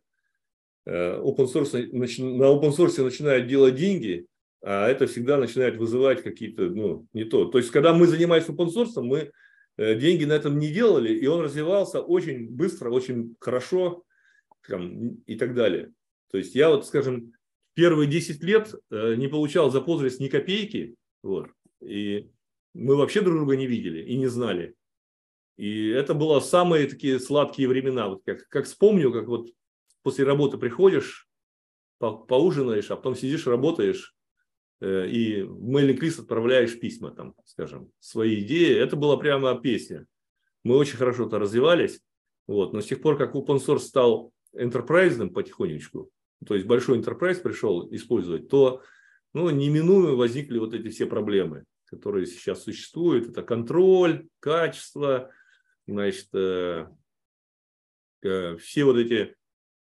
[0.86, 4.26] э, open source, на open source начинают делать деньги,
[4.62, 7.46] а это всегда начинает вызывать какие-то, ну, не то.
[7.46, 9.30] То есть, когда мы занимались open source, мы
[9.76, 14.04] э, деньги на этом не делали, и он развивался очень быстро, очень хорошо
[14.68, 15.92] там, и так далее.
[16.30, 17.32] То есть, я вот, скажем,
[17.74, 21.48] первые 10 лет э, не получал за Postgres ни копейки, вот,
[21.80, 22.30] и
[22.74, 24.74] мы вообще друг друга не видели и не знали.
[25.56, 28.08] И это было самые такие сладкие времена.
[28.08, 29.48] Вот как, как вспомню, как вот
[30.02, 31.28] после работы приходишь,
[31.98, 34.14] по, поужинаешь, а потом сидишь, работаешь,
[34.80, 38.74] э, и в мейлинг лист отправляешь письма, там, скажем, свои идеи.
[38.74, 40.06] Это была прямо песня.
[40.64, 42.00] Мы очень хорошо-то развивались.
[42.46, 42.72] Вот.
[42.72, 46.10] Но с тех пор, как open source стал enterprise потихонечку,
[46.46, 48.82] то есть большой enterprise пришел использовать, то
[49.34, 55.30] ну, неминуемо возникли вот эти все проблемы которые сейчас существуют, это контроль, качество,
[55.86, 56.86] значит, э,
[58.22, 59.34] э, все вот эти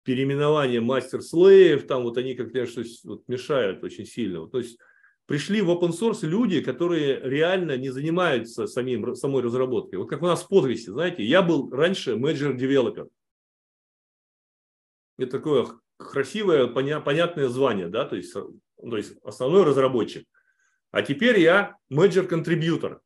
[0.02, 2.66] переименования мастер-слеев, там вот они как-то
[3.04, 4.46] вот мешают очень сильно.
[4.46, 4.78] То есть
[5.26, 9.98] пришли в open source люди, которые реально не занимаются самим, самой разработкой.
[9.98, 13.08] Вот как у нас в Postgres, знаете, я был раньше менеджер-девелопер.
[15.16, 20.28] Это такое красивое, понятное звание, да, то есть, то есть основной разработчик.
[20.94, 23.00] А теперь я менеджер-контрибьютор.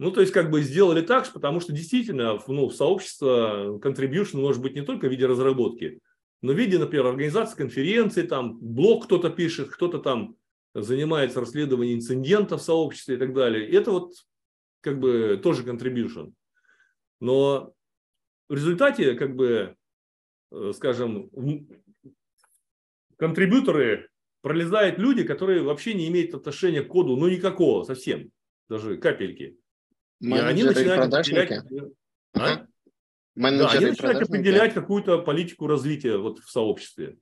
[0.00, 4.60] Ну, то есть, как бы сделали так, потому что действительно ну, в сообщество contribution может
[4.60, 6.00] быть не только в виде разработки,
[6.42, 10.34] но в виде, например, организации конференции, там блог кто-то пишет, кто-то там
[10.74, 13.70] занимается расследованием инцидентов в сообществе и так далее.
[13.70, 14.14] Это вот
[14.80, 16.32] как бы тоже contribution.
[17.20, 17.74] Но
[18.48, 19.76] в результате, как бы,
[20.50, 21.30] э, скажем,
[23.18, 24.08] контрибьюторы
[24.40, 28.30] пролезают люди, которые вообще не имеют отношения к коду, ну никакого совсем,
[28.68, 29.56] даже капельки.
[30.20, 31.52] Менеджеры и они начинают определять,
[32.34, 32.66] а?
[33.34, 37.18] да, они начинают определять какую-то политику развития вот в сообществе.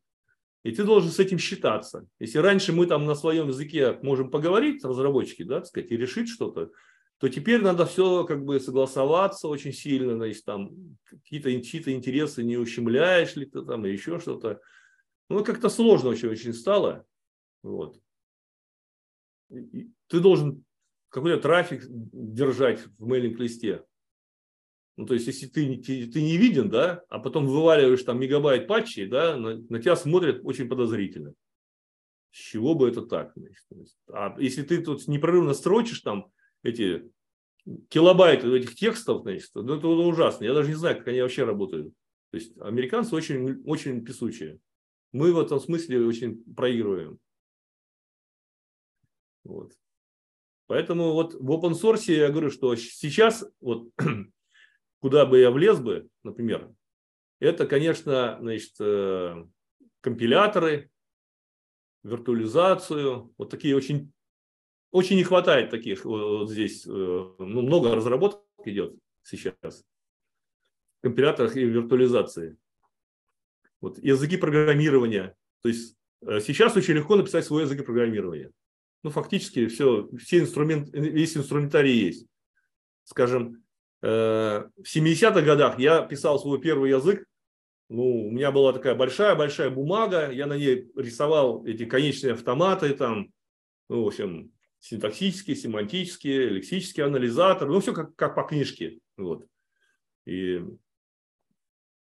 [0.64, 2.08] И ты должен с этим считаться.
[2.18, 6.28] Если раньше мы там на своем языке можем поговорить, разработчики, да, так сказать, и решить
[6.28, 6.70] что-то,
[7.18, 10.70] то теперь надо все как бы согласоваться очень сильно, значит, там
[11.04, 14.60] какие-то чьи-то интересы не ущемляешь ли ты там, или еще что-то.
[15.28, 17.04] Ну, как-то сложно очень, очень стало.
[17.62, 18.00] Вот.
[19.48, 20.64] ты должен
[21.08, 23.84] какой-то трафик держать в мейлинг-листе.
[24.96, 29.06] Ну, то есть, если ты, ты, не виден, да, а потом вываливаешь там мегабайт патчей,
[29.06, 31.34] да, на, на тебя смотрят очень подозрительно.
[32.30, 33.32] С чего бы это так?
[33.34, 33.64] Значит?
[34.10, 37.10] А если ты тут непрерывно строчишь там эти
[37.88, 40.44] килобайты этих текстов, значит, ну, это ужасно.
[40.44, 41.92] Я даже не знаю, как они вообще работают.
[42.30, 44.60] То есть, американцы очень, очень писучие
[45.16, 47.18] мы в этом смысле очень проигрываем.
[49.44, 49.72] Вот.
[50.66, 53.88] Поэтому вот в open source я говорю, что сейчас вот
[55.00, 56.70] куда бы я влез бы, например,
[57.38, 59.46] это, конечно, значит, э,
[60.00, 60.90] компиляторы,
[62.02, 64.12] виртуализацию, вот такие очень,
[64.90, 69.84] очень не хватает таких вот здесь, э, ну, много разработок идет сейчас
[70.98, 72.56] в компиляторах и виртуализации.
[73.86, 75.36] Вот, языки программирования.
[75.62, 75.94] То есть
[76.26, 78.50] э, сейчас очень легко написать свой язык программирования.
[79.04, 82.26] Ну, фактически все, все инструмент, весь инструментарий есть.
[83.04, 83.62] Скажем,
[84.02, 84.08] э,
[84.76, 87.26] в 70-х годах я писал свой первый язык.
[87.88, 93.28] Ну, у меня была такая большая-большая бумага, я на ней рисовал эти конечные автоматы, там,
[93.88, 98.98] ну, в общем, синтаксические, семантические, лексические анализаторы, ну, все как, как по книжке.
[99.16, 99.46] Вот.
[100.24, 100.64] И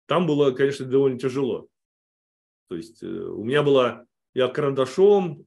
[0.07, 1.69] там было, конечно, довольно тяжело.
[2.69, 5.47] То есть э, у меня была, я карандашом,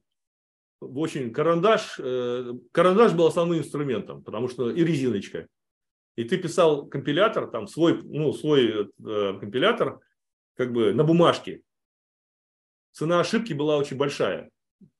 [0.80, 5.46] очень карандаш, э, карандаш был основным инструментом, потому что и резиночка.
[6.16, 10.00] и ты писал компилятор, там свой, ну, свой э, компилятор,
[10.54, 11.62] как бы на бумажке,
[12.92, 14.50] цена ошибки была очень большая.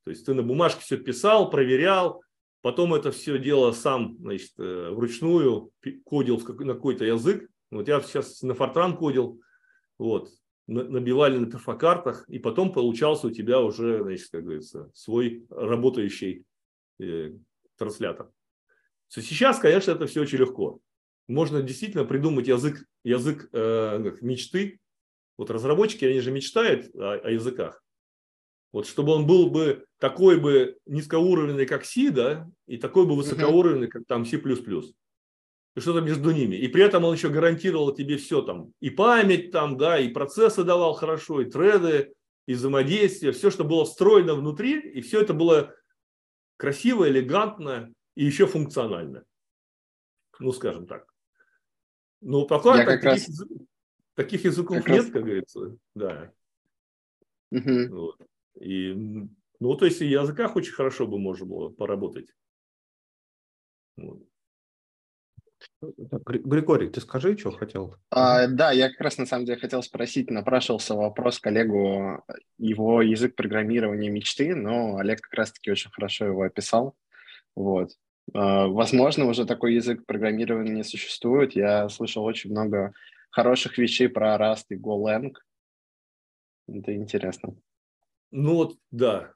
[0.05, 2.23] То есть ты на бумажке все писал, проверял,
[2.63, 5.71] потом это все дело сам значит, вручную
[6.05, 7.51] кодил на какой-то язык.
[7.71, 9.41] Вот я сейчас на Fortran кодил,
[10.01, 10.31] вот,
[10.67, 16.45] набивали на перфокартах, и потом получался у тебя уже, значит, как говорится, свой работающий
[16.99, 17.33] э,
[17.77, 18.31] транслятор.
[19.09, 20.81] Сейчас, конечно, это все очень легко.
[21.29, 24.81] Можно действительно придумать язык, язык э, мечты.
[25.37, 27.85] Вот разработчики, они же мечтают о, о языках.
[28.73, 33.89] Вот чтобы он был бы такой бы низкоуровневый, как C, да, и такой бы высокоуровневый,
[33.89, 34.39] как там C++
[35.77, 36.57] что-то между ними.
[36.57, 40.65] И при этом он еще гарантировал тебе все там, и память там, да, и процессы
[40.65, 42.15] давал хорошо, и треды,
[42.47, 45.75] и взаимодействие, все, что было встроено внутри, и все это было
[46.57, 49.25] красиво, элегантно и еще функционально.
[50.41, 51.07] Ну, скажем так.
[52.21, 53.29] Ну, пока так, таких, раз...
[53.29, 53.49] язык,
[54.15, 55.13] таких языков как нет, раз...
[55.13, 56.33] как говорится, да.
[57.53, 57.89] Угу.
[57.91, 58.21] Вот.
[58.61, 62.29] И, ну, то есть, в языках очень хорошо бы можно было поработать.
[63.97, 64.23] Вот.
[65.83, 67.97] Григорий, ты скажи, что хотел?
[68.11, 72.23] А, да, я как раз на самом деле хотел спросить, напрашивался вопрос коллегу,
[72.59, 76.95] его язык программирования мечты, но Олег как раз-таки очень хорошо его описал.
[77.55, 77.91] Вот.
[78.35, 81.57] А, возможно, уже такой язык программирования не существует.
[81.57, 82.93] Я слышал очень много
[83.31, 85.35] хороших вещей про Rust и GoLang.
[86.69, 87.57] Это интересно.
[88.31, 89.33] Ну вот, да.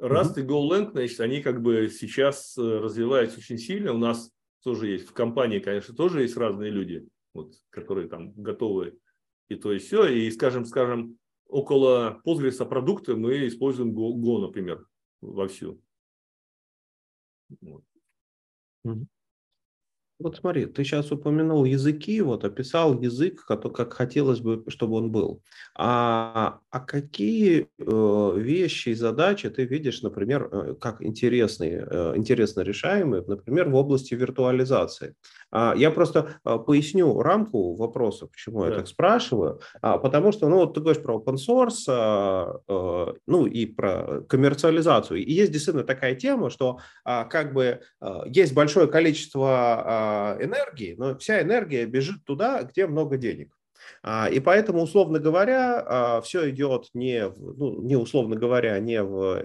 [0.00, 0.40] Rust mm-hmm.
[0.40, 3.92] и GoLang, значит, они как бы сейчас э, развиваются очень сильно.
[3.92, 4.30] У нас
[4.64, 5.08] тоже есть.
[5.08, 8.98] В компании, конечно, тоже есть разные люди, вот, которые там готовы
[9.48, 10.06] и то, и все.
[10.06, 14.86] И, скажем, скажем, около Postgres продукта мы используем Go, Go например,
[15.20, 15.80] вовсю.
[17.60, 17.84] Вот.
[20.24, 25.42] Вот смотри, ты сейчас упомянул языки, вот описал язык, как, хотелось бы, чтобы он был.
[25.76, 32.62] А, а какие э, вещи и задачи ты видишь, например, э, как интересные, э, интересно
[32.62, 35.14] решаемые, например, в области виртуализации?
[35.50, 38.70] А, я просто э, поясню рамку вопроса, почему да.
[38.70, 39.60] я так спрашиваю.
[39.82, 44.22] А, потому что, ну, вот ты говоришь про open source, а, а, ну, и про
[44.22, 45.22] коммерциализацию.
[45.22, 50.94] И есть действительно такая тема, что а, как бы а, есть большое количество а, энергии,
[50.96, 53.56] но вся энергия бежит туда, где много денег.
[54.02, 59.42] А, и поэтому, условно говоря, а, все идет не, ну, не условно говоря, не в,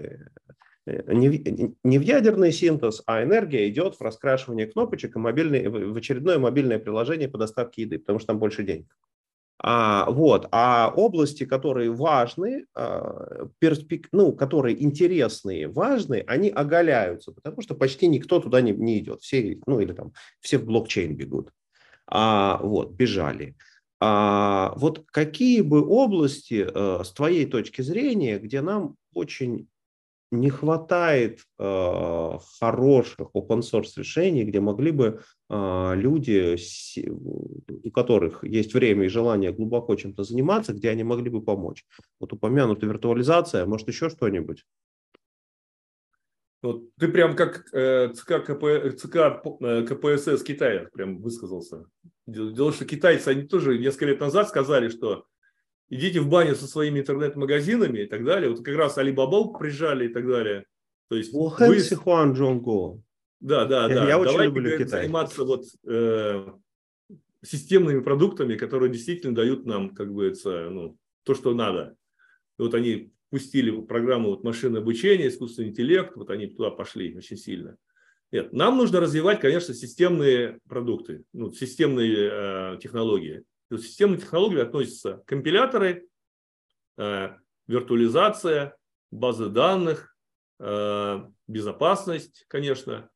[0.86, 5.68] э, не, в, не в ядерный синтез, а энергия идет в раскрашивание кнопочек и мобильный,
[5.68, 8.86] в очередное мобильное приложение по доставке еды, потому что там больше денег.
[9.62, 14.08] А, вот, а области, которые важны, а, перспек...
[14.10, 19.20] ну, которые интересные, важные, они оголяются, потому что почти никто туда не, не идет.
[19.20, 21.52] Все, ну, или там, все в блокчейн бегут.
[22.06, 23.54] А, вот, бежали.
[24.00, 29.68] А, вот какие бы области, а, с твоей точки зрения, где нам очень
[30.30, 36.56] не хватает э, хороших open source решений, где могли бы э, люди,
[37.06, 41.84] у которых есть время и желание глубоко чем-то заниматься, где они могли бы помочь.
[42.20, 44.64] Вот упомянута виртуализация, может еще что-нибудь?
[46.62, 51.86] Вот ты прям как э, ЦК, КП, ЦК э, КПСС Китая прям высказался.
[52.26, 55.24] Дело, что китайцы, они тоже несколько лет назад сказали, что
[55.90, 58.50] идите в баню со своими интернет-магазинами и так далее.
[58.50, 60.64] Вот как раз Alibaba прижали и так далее.
[61.08, 61.50] То есть вы...
[61.50, 63.02] Хуан Джонго.
[63.40, 64.08] Да, да, да.
[64.08, 65.02] Я очень Давайте люблю Китай.
[65.02, 66.46] заниматься вот э,
[67.42, 71.96] системными продуктами, которые действительно дают нам, как бы, это, ну, то, что надо.
[72.58, 77.36] И вот они пустили программу вот машинное обучение, искусственный интеллект, вот они туда пошли очень
[77.36, 77.76] сильно.
[78.30, 83.42] Нет, нам нужно развивать, конечно, системные продукты, ну, системные э, технологии.
[83.70, 86.08] К системной технологии относятся компиляторы,
[86.98, 87.28] э,
[87.68, 88.76] виртуализация,
[89.12, 90.16] базы данных,
[90.58, 93.10] э, безопасность, конечно.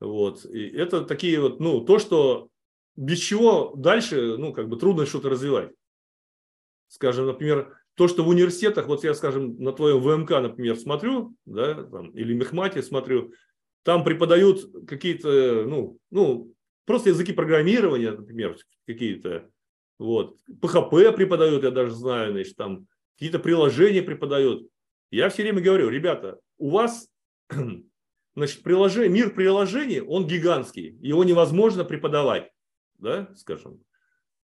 [0.00, 0.44] Вот.
[0.46, 2.48] И это такие вот, ну, то, что
[2.96, 5.72] без чего дальше, ну, как бы трудно что-то развивать.
[6.88, 11.84] Скажем, например, то, что в университетах, вот я, скажем, на твоем ВМК, например, смотрю, да,
[11.84, 13.32] там, или Мехмате смотрю,
[13.84, 16.52] там преподают какие-то, ну, ну,
[16.84, 19.50] просто языки программирования, например, какие-то,
[19.98, 20.36] вот.
[20.48, 24.68] PHP преподают, я даже знаю, значит, там какие-то приложения преподают.
[25.10, 27.08] Я все время говорю, ребята, у вас
[28.36, 32.50] значит, приложение, мир приложений, он гигантский, его невозможно преподавать,
[32.98, 33.80] да, скажем.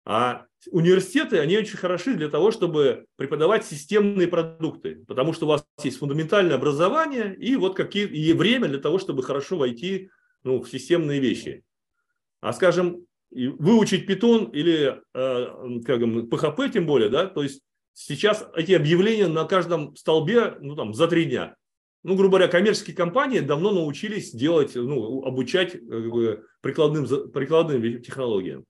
[0.08, 5.66] А университеты, они очень хороши для того, чтобы преподавать системные продукты, потому что у вас
[5.84, 10.12] есть фундаментальное образование и вот какие и время для того, чтобы хорошо войти
[10.44, 11.64] ну, в системные вещи.
[12.42, 17.62] А, скажем, выучить питон или э, как PHP тем более, да, то есть
[17.94, 21.56] сейчас эти объявления на каждом столбе, ну там, за три дня.
[22.04, 28.64] Ну, грубо говоря, коммерческие компании давно научились делать, ну, обучать как бы, прикладным, прикладным технологиям.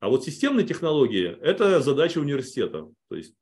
[0.00, 2.88] А вот системные технологии– это задача университета.
[3.08, 3.34] То есть,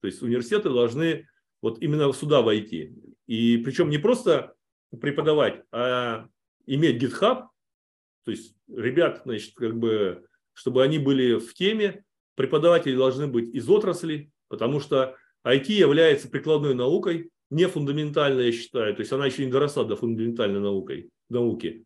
[0.00, 1.26] то есть университеты должны
[1.62, 2.92] вот именно сюда войти.
[3.26, 4.54] И причем не просто
[5.00, 6.26] преподавать, а
[6.66, 7.46] иметь GitHub,
[8.24, 12.04] то есть ребят, значит, как бы, чтобы они были в теме,
[12.34, 15.16] преподаватели должны быть из отрасли, потому что
[15.46, 19.96] IT является прикладной наукой, не фундаментальной, я считаю, то есть она еще не доросла до
[19.96, 21.84] фундаментальной наукой, науки.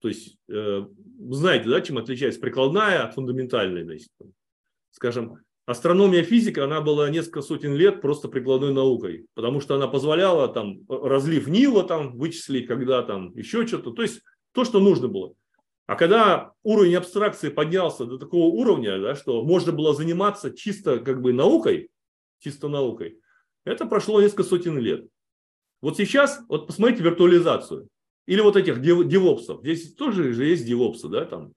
[0.00, 0.84] То есть, э,
[1.30, 4.08] знаете, да, чем отличается прикладная от фундаментальной, значит,
[4.90, 10.48] скажем, астрономия, физика, она была несколько сотен лет просто прикладной наукой, потому что она позволяла
[10.48, 14.22] там разлив Нила там вычислить, когда там еще что-то, то есть
[14.52, 15.34] то, что нужно было.
[15.86, 21.20] А когда уровень абстракции поднялся до такого уровня, да, что можно было заниматься чисто как
[21.20, 21.90] бы наукой,
[22.38, 23.20] чисто наукой,
[23.64, 25.06] это прошло несколько сотен лет.
[25.82, 27.88] Вот сейчас, вот посмотрите виртуализацию.
[28.26, 29.60] Или вот этих девопсов.
[29.60, 31.52] Здесь тоже же есть девопсы, да, там.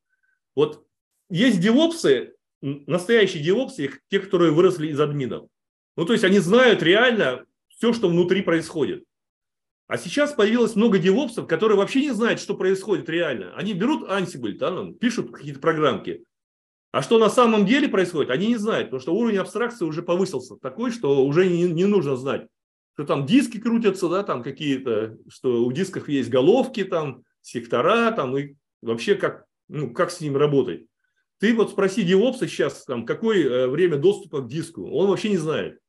[0.53, 0.85] Вот
[1.29, 5.47] есть девопсы, настоящие девопсы, те, которые выросли из админов.
[5.95, 9.05] Ну, то есть они знают реально все, что внутри происходит.
[9.87, 13.53] А сейчас появилось много девопсов, которые вообще не знают, что происходит реально.
[13.55, 16.25] Они берут Ansible, да, ну, пишут какие-то программки.
[16.91, 20.57] А что на самом деле происходит, они не знают, потому что уровень абстракции уже повысился
[20.57, 22.47] такой, что уже не, не нужно знать,
[22.93, 28.37] что там диски крутятся, да, там какие-то, что у дисков есть головки, там, сектора, там,
[28.37, 30.85] и вообще как, ну, как с ним работать.
[31.39, 35.37] Ты вот спроси девопса сейчас, там, какое э, время доступа к диску, он вообще не
[35.37, 35.79] знает.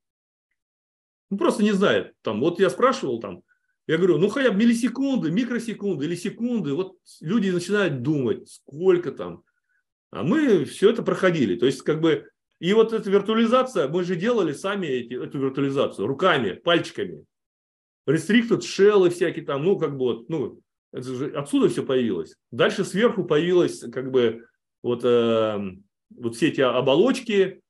[1.31, 2.13] Ну, просто не знает.
[2.23, 3.43] Там, вот я спрашивал, там,
[3.89, 6.75] я говорю, ну хотя бы миллисекунды, микросекунды или секунды.
[6.75, 9.43] Вот люди начинают думать, сколько там.
[10.11, 11.57] А мы все это проходили.
[11.57, 12.29] То есть, как бы,
[12.61, 17.25] и вот эта виртуализация, мы же делали сами эти, эту виртуализацию руками, пальчиками.
[18.07, 18.61] Restricted
[19.07, 20.61] и всякие там, ну, как бы вот, ну,
[20.93, 22.37] это же отсюда все появилось.
[22.51, 24.45] Дальше сверху появилось, как бы,
[24.83, 25.59] вот, э,
[26.11, 27.63] вот все эти оболочки,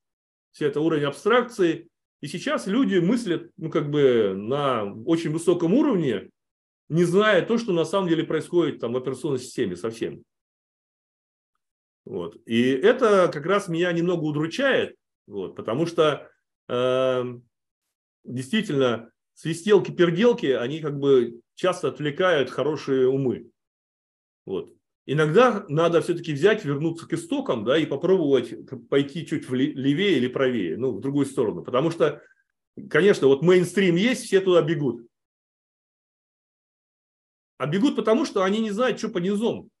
[0.51, 1.87] все это уровень абстракции.
[2.21, 6.29] И сейчас люди мыслят, ну, как бы на очень высоком уровне,
[6.89, 10.23] не зная то, что на самом деле происходит там в операционной системе совсем.
[12.05, 12.35] Вот.
[12.45, 14.95] И это как раз меня немного удручает,
[15.27, 16.29] вот, потому что
[16.67, 17.23] э,
[18.23, 23.51] действительно свистелки-перделки, они как бы часто отвлекают хорошие умы.
[24.45, 24.73] Вот.
[25.11, 28.53] Иногда надо все-таки взять, вернуться к истокам, да, и попробовать
[28.89, 31.63] пойти чуть левее или правее, ну, в другую сторону.
[31.63, 32.21] Потому что,
[32.91, 35.07] конечно, вот мейнстрим есть, все туда бегут.
[37.57, 39.71] А бегут потому, что они не знают, что по низам.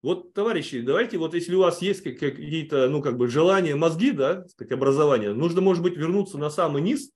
[0.00, 4.46] Вот, товарищи, давайте, вот если у вас есть какие-то, ну, как бы желания, мозги, да,
[4.56, 7.10] как образование, нужно, может быть, вернуться на самый низ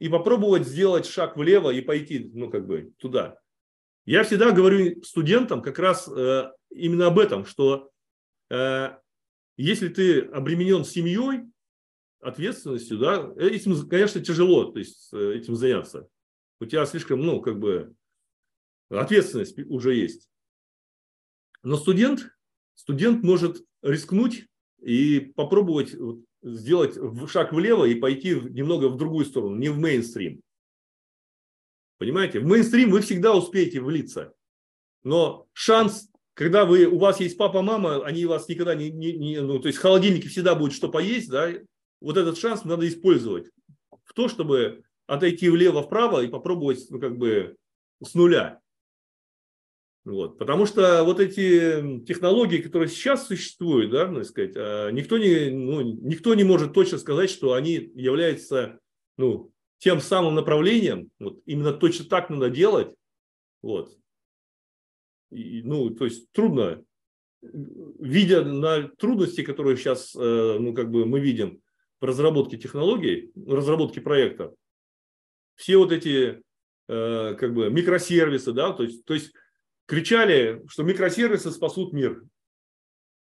[0.00, 3.38] и попробовать сделать шаг влево и пойти, ну, как бы, туда.
[4.06, 7.90] Я всегда говорю студентам как раз э, именно об этом, что
[8.50, 8.96] э,
[9.56, 11.42] если ты обременен семьей,
[12.20, 16.08] ответственностью, да, этим, конечно, тяжело то есть, э, этим заняться.
[16.60, 17.94] У тебя слишком, ну, как бы,
[18.90, 20.30] ответственность уже есть.
[21.64, 22.30] Но студент,
[22.76, 24.46] студент может рискнуть
[24.80, 25.96] и попробовать
[26.42, 26.96] сделать
[27.28, 30.42] шаг влево и пойти немного в другую сторону, не в мейнстрим.
[31.98, 34.34] Понимаете, в мейнстрим вы всегда успеете влиться.
[35.02, 39.40] Но шанс, когда вы, у вас есть папа, мама, они вас никогда не, не, не
[39.40, 41.50] ну, то есть в холодильнике всегда будет что поесть, да,
[42.00, 43.50] вот этот шанс надо использовать
[44.04, 47.56] в то, чтобы отойти влево-вправо и попробовать, ну, как бы
[48.02, 48.60] с нуля.
[50.04, 50.38] Вот.
[50.38, 55.80] Потому что вот эти технологии, которые сейчас существуют, да, ну, сказать, а, никто, не, ну,
[55.82, 58.78] никто не может точно сказать, что они являются
[59.16, 62.94] ну, тем самым направлением, вот, именно точно так надо делать,
[63.62, 63.96] вот.
[65.30, 66.82] И, ну, то есть трудно,
[67.42, 71.60] видя на трудности, которые сейчас, э, ну, как бы мы видим
[72.00, 74.54] в разработке технологий, разработке проекта,
[75.54, 76.42] все вот эти,
[76.88, 79.32] э, как бы, микросервисы, да, то есть, то есть
[79.86, 82.22] кричали, что микросервисы спасут мир.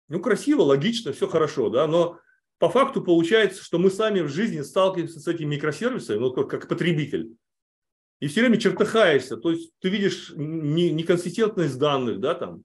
[0.10, 2.20] Ну, красиво, логично, все хорошо, да, но
[2.60, 6.68] по факту получается, что мы сами в жизни сталкиваемся с этими микросервисами, ну, как, как
[6.68, 7.32] потребитель.
[8.20, 9.38] И все время чертыхаешься.
[9.38, 12.64] То есть ты видишь неконсистентность данных, да, там.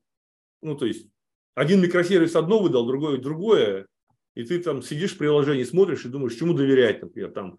[0.62, 1.06] Ну, то есть
[1.54, 3.86] один микросервис одно выдал, другое другое.
[4.34, 7.58] И ты там сидишь в приложении, смотришь и думаешь, чему доверять, например, там,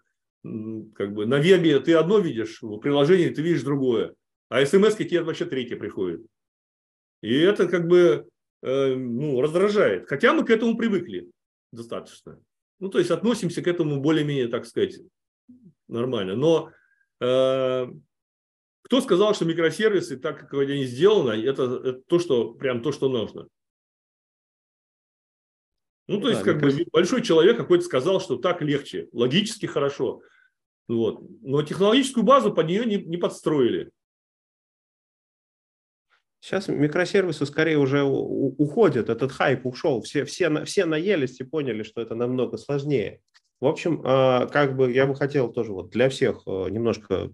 [0.93, 4.13] как бы на вебе ты одно видишь, в приложении ты видишь другое.
[4.49, 6.25] А смс тебе вообще третье приходит.
[7.21, 8.27] И это как бы
[8.61, 10.09] э, ну, раздражает.
[10.09, 11.29] Хотя мы к этому привыкли
[11.71, 12.39] достаточно.
[12.79, 14.99] Ну, то есть относимся к этому более-менее, так сказать,
[15.87, 16.35] нормально.
[16.35, 16.71] Но
[17.21, 17.87] э,
[18.81, 23.09] кто сказал, что микросервисы, так как они сделаны, это, это то, что прям то, что
[23.09, 23.47] нужно?
[26.07, 30.21] Ну, то да, есть, как бы большой человек какой-то сказал, что так легче, логически хорошо.
[30.87, 31.19] Вот.
[31.41, 33.89] Но технологическую базу под нее не, не подстроили.
[36.45, 42.01] Сейчас микросервисы скорее уже уходят, этот хайп ушел, все, все, все наелись и поняли, что
[42.01, 43.19] это намного сложнее.
[43.59, 47.31] В общем, а, как бы я бы хотел тоже вот для всех э, немножко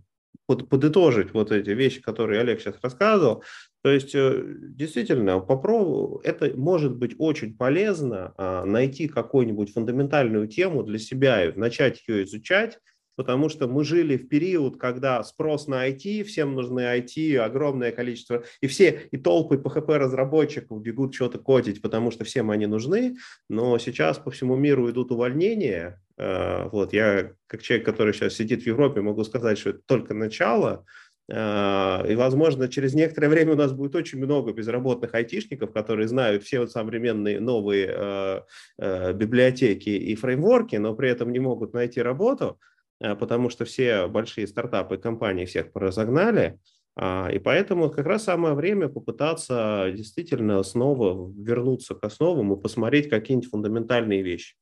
[0.47, 3.43] подытожить вот эти вещи, которые Олег сейчас рассказывал.
[3.83, 10.83] То есть, э, действительно, попробую, это может быть очень полезно а, найти какую-нибудь фундаментальную тему
[10.83, 12.79] для себя и начать ее изучать,
[13.21, 18.43] потому что мы жили в период, когда спрос на IT, всем нужны IT, огромное количество,
[18.61, 23.17] и все, и толпы PHP-разработчиков бегут что-то кодить, потому что всем они нужны,
[23.47, 28.63] но сейчас по всему миру идут увольнения, э, вот, я как человек, который сейчас сидит
[28.63, 30.83] в Европе, могу сказать, что это только начало,
[31.29, 36.41] э, и, возможно, через некоторое время у нас будет очень много безработных айтишников, которые знают
[36.41, 38.45] все вот современные новые
[38.79, 42.57] э, библиотеки и фреймворки, но при этом не могут найти работу.
[43.01, 46.59] Э, потому что все большие стартапы, компании всех разогнали,
[46.95, 53.09] а, и поэтому как раз самое время попытаться действительно снова вернуться к основам и посмотреть
[53.09, 54.55] какие-нибудь фундаментальные вещи.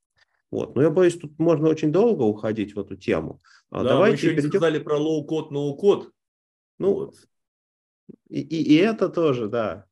[0.51, 0.75] Вот.
[0.75, 3.41] Но я боюсь, тут можно очень долго уходить в эту тему.
[3.71, 4.43] А да, Давайте мы еще перейдем...
[4.43, 6.11] не сказали про low-код, no-код.
[6.77, 7.15] Ну, вот.
[8.29, 9.85] и, и, и это тоже, да.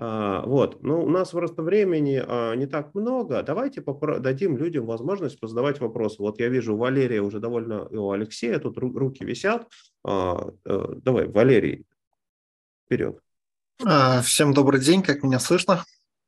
[0.00, 3.42] А, вот, но у нас просто времени а, не так много.
[3.42, 3.82] Давайте
[4.20, 6.22] дадим людям возможность позадавать вопросы.
[6.22, 9.66] Вот я вижу, у Валерия уже довольно, и у Алексея тут руки висят.
[10.04, 11.84] А, э, давай, Валерий,
[12.86, 13.18] вперед.
[14.22, 15.84] Всем добрый день, как меня слышно?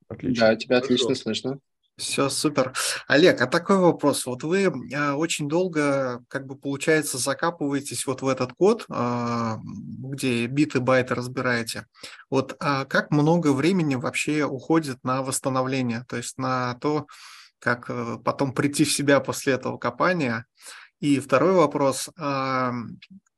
[0.08, 0.48] Отлично.
[0.48, 0.94] Да, тебя Хорошо.
[0.94, 1.58] отлично слышно.
[2.00, 2.72] Все супер.
[3.06, 4.24] Олег, а такой вопрос.
[4.24, 10.46] Вот вы а, очень долго, как бы получается, закапываетесь вот в этот код, а, где
[10.46, 11.86] биты, байты разбираете.
[12.30, 17.06] Вот а как много времени вообще уходит на восстановление, то есть на то,
[17.58, 20.46] как э, потом прийти в себя после этого копания?
[21.00, 22.10] И второй вопрос.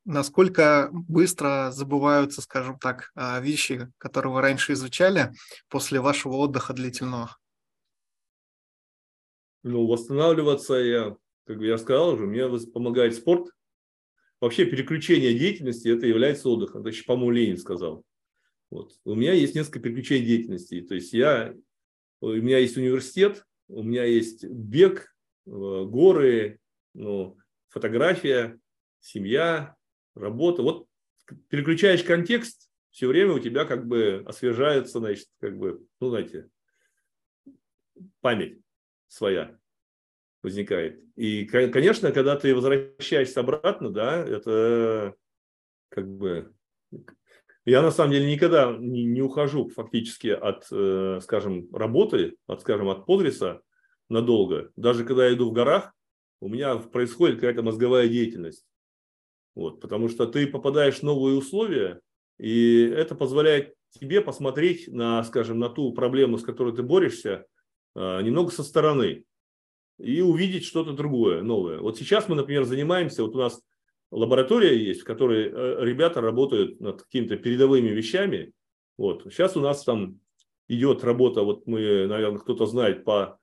[0.05, 5.31] Насколько быстро забываются, скажем так, вещи, которые вы раньше изучали
[5.69, 7.37] после вашего отдыха длительного?
[9.63, 13.49] Ну, восстанавливаться я, как я сказал уже, мне помогает спорт.
[14.39, 16.81] Вообще переключение деятельности– это является отдыхом.
[16.81, 18.03] Это еще, по-моему, Ленин сказал.
[18.69, 18.91] Вот.
[19.05, 20.81] У меня есть несколько переключений деятельности.
[20.81, 21.55] То есть я,
[22.19, 26.59] у меня есть университет, у меня есть бег, э, горы,
[26.93, 27.37] ну,
[27.69, 28.59] фотография,
[28.99, 29.75] семья,
[30.13, 30.61] работа.
[30.61, 30.87] Вот
[31.47, 36.49] переключаешь контекст, все время у тебя как бы освежается, значит, как бы, ну, знаете,
[38.19, 38.62] память
[39.13, 39.55] своя
[40.41, 40.99] возникает.
[41.15, 45.15] И, конечно, когда ты возвращаешься обратно, да, это
[45.89, 46.51] как бы...
[47.65, 52.89] Я на самом деле никогда не, не ухожу фактически от, э, скажем, работы, от, скажем,
[52.89, 53.61] от подриса
[54.09, 54.71] надолго.
[54.75, 55.93] Даже когда я иду в горах,
[56.41, 58.65] у меня происходит какая-то мозговая деятельность.
[59.55, 62.01] Вот, потому что ты попадаешь в новые условия,
[62.37, 67.45] и это позволяет тебе посмотреть на, скажем, на ту проблему, с которой ты борешься,
[67.95, 69.25] немного со стороны
[69.99, 71.79] и увидеть что-то другое, новое.
[71.79, 73.61] Вот сейчас мы, например, занимаемся, вот у нас
[74.11, 78.53] лаборатория есть, в которой э, ребята работают над какими-то передовыми вещами.
[78.97, 79.23] Вот.
[79.31, 80.19] Сейчас у нас там
[80.67, 83.39] идет работа, вот мы, наверное, кто-то знает по,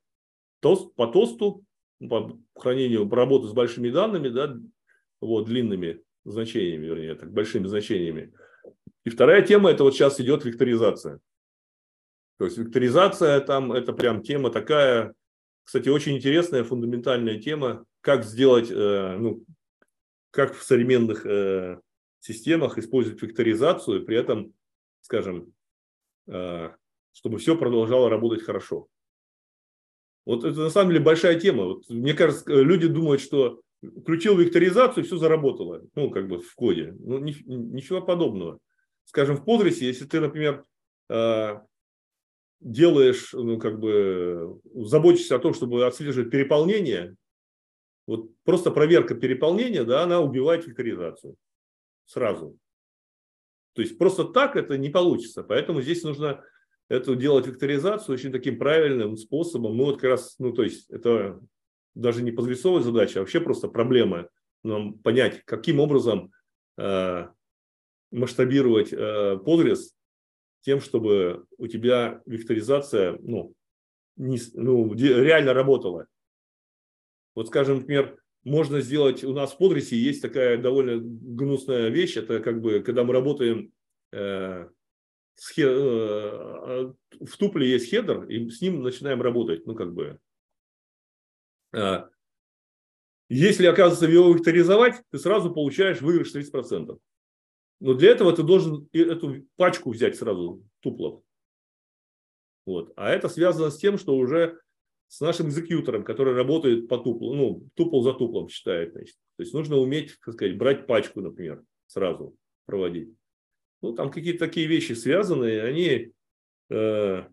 [0.61, 1.65] тост, по тосту,
[1.99, 4.57] по хранению, по работе с большими данными, да,
[5.21, 8.33] вот, длинными значениями, вернее, так, большими значениями.
[9.05, 11.21] И вторая тема, это вот сейчас идет векторизация.
[12.41, 15.13] То есть векторизация там, это прям тема такая,
[15.63, 19.45] кстати, очень интересная, фундаментальная тема, как сделать, э, ну,
[20.31, 21.79] как в современных э,
[22.21, 24.55] системах использовать векторизацию, при этом,
[25.03, 25.53] скажем,
[26.29, 26.71] э,
[27.13, 28.89] чтобы все продолжало работать хорошо.
[30.25, 31.65] Вот это на самом деле большая тема.
[31.65, 33.61] Вот, мне кажется, люди думают, что
[34.01, 36.97] включил векторизацию, все заработало, ну, как бы в коде.
[37.01, 38.61] Ну, ни, ничего подобного.
[39.05, 40.65] Скажем, в Postgres, если ты, например,
[42.61, 47.17] делаешь, ну, как бы, заботишься о том, чтобы отслеживать переполнение,
[48.07, 51.37] вот просто проверка переполнения, да, она убивает векторизацию
[52.07, 52.59] сразу.
[53.75, 55.43] То есть просто так это не получится.
[55.43, 56.45] Поэтому здесь нужно
[56.89, 59.77] это делать векторизацию очень таким правильным способом.
[59.77, 61.41] Ну, вот как раз, ну, то есть это
[61.95, 64.29] даже не подрисовая задача, а вообще просто проблема
[64.65, 66.33] нам понять, каким образом
[66.79, 67.29] э,
[68.11, 69.95] масштабировать э, подрез
[70.63, 73.55] тем, чтобы у тебя векторизация ну,
[74.17, 76.07] не, ну, реально работала.
[77.35, 82.41] Вот, скажем, например, можно сделать, у нас в Подрисе есть такая довольно гнусная вещь, это
[82.41, 83.73] как бы, когда мы работаем
[84.13, 84.69] э,
[85.35, 90.19] с, э, в тупле есть хедер, и с ним начинаем работать, ну, как бы.
[91.73, 92.05] Э,
[93.29, 96.99] если, оказывается, его векторизовать, ты сразу получаешь выигрыш 30%.
[97.81, 101.23] Но для этого ты должен эту пачку взять сразу, туплов.
[102.67, 102.93] Вот.
[102.97, 104.61] А это связано с тем, что уже
[105.09, 108.93] с нашим экзекьютором, который работает по туплу, ну, тупл за туплом считает.
[108.93, 109.17] Значит.
[109.37, 113.13] То есть нужно уметь, так сказать, брать пачку, например, сразу проводить.
[113.83, 116.13] Ну, там какие-то такие вещи связанные, они
[116.69, 117.25] э,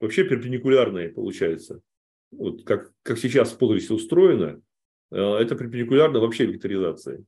[0.00, 1.80] вообще перпендикулярные получаются.
[2.32, 4.60] Вот как, как сейчас в полосе устроено,
[5.12, 7.24] э, это перпендикулярно вообще векторизации.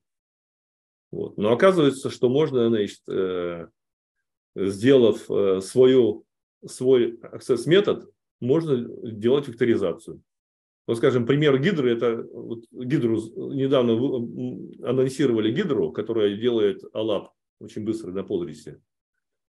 [1.10, 1.36] Вот.
[1.38, 3.68] Но оказывается, что можно, значит, э,
[4.54, 6.24] сделав э, свою,
[6.66, 8.76] свой access метод, можно
[9.10, 10.22] делать векторизацию.
[10.86, 13.18] Вот, скажем, пример гидры, это вот гидру
[13.52, 13.92] недавно
[14.88, 18.80] анонсировали гидру, которая делает алап очень быстро на полрисе.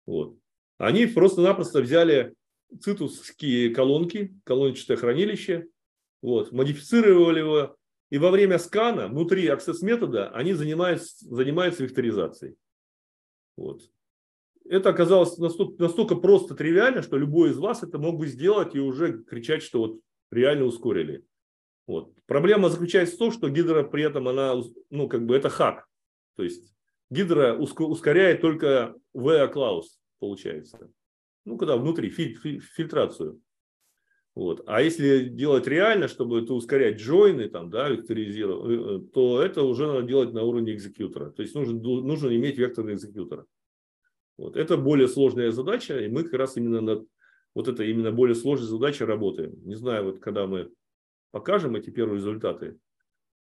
[0.05, 0.37] Вот.
[0.77, 2.33] Они просто-напросто взяли
[2.81, 5.67] цитусские колонки, колончатое хранилище,
[6.21, 7.77] вот, модифицировали его,
[8.09, 12.55] и во время скана внутри access метода они занимаются, занимаются векторизацией.
[13.55, 13.81] Вот
[14.69, 18.79] это оказалось настолько, настолько просто тривиально, что любой из вас это мог бы сделать и
[18.79, 19.99] уже кричать, что вот
[20.31, 21.25] реально ускорили.
[21.87, 22.13] Вот.
[22.27, 24.53] Проблема заключается в том, что гидра при этом, она,
[24.91, 25.87] ну, как бы это хак.
[26.35, 26.71] То есть
[27.09, 29.85] гидра ускоряет только VA Claus,
[30.19, 30.91] получается.
[31.45, 33.41] Ну, когда внутри, филь, филь, фильтрацию.
[34.39, 34.63] Вот.
[34.67, 39.63] А если делать реально, чтобы это ускорять джойны, там, да, векторизировать, э, э, то это
[39.63, 41.31] уже надо делать на уровне экзекьютора.
[41.31, 43.45] То есть нужно, нужно иметь векторный экзекьютор.
[44.37, 44.55] Вот.
[44.55, 47.05] Это более сложная задача, и мы как раз именно над
[47.53, 49.61] вот это именно более сложной задачей работаем.
[49.65, 50.71] Не знаю, вот когда мы
[51.31, 52.77] покажем эти первые результаты,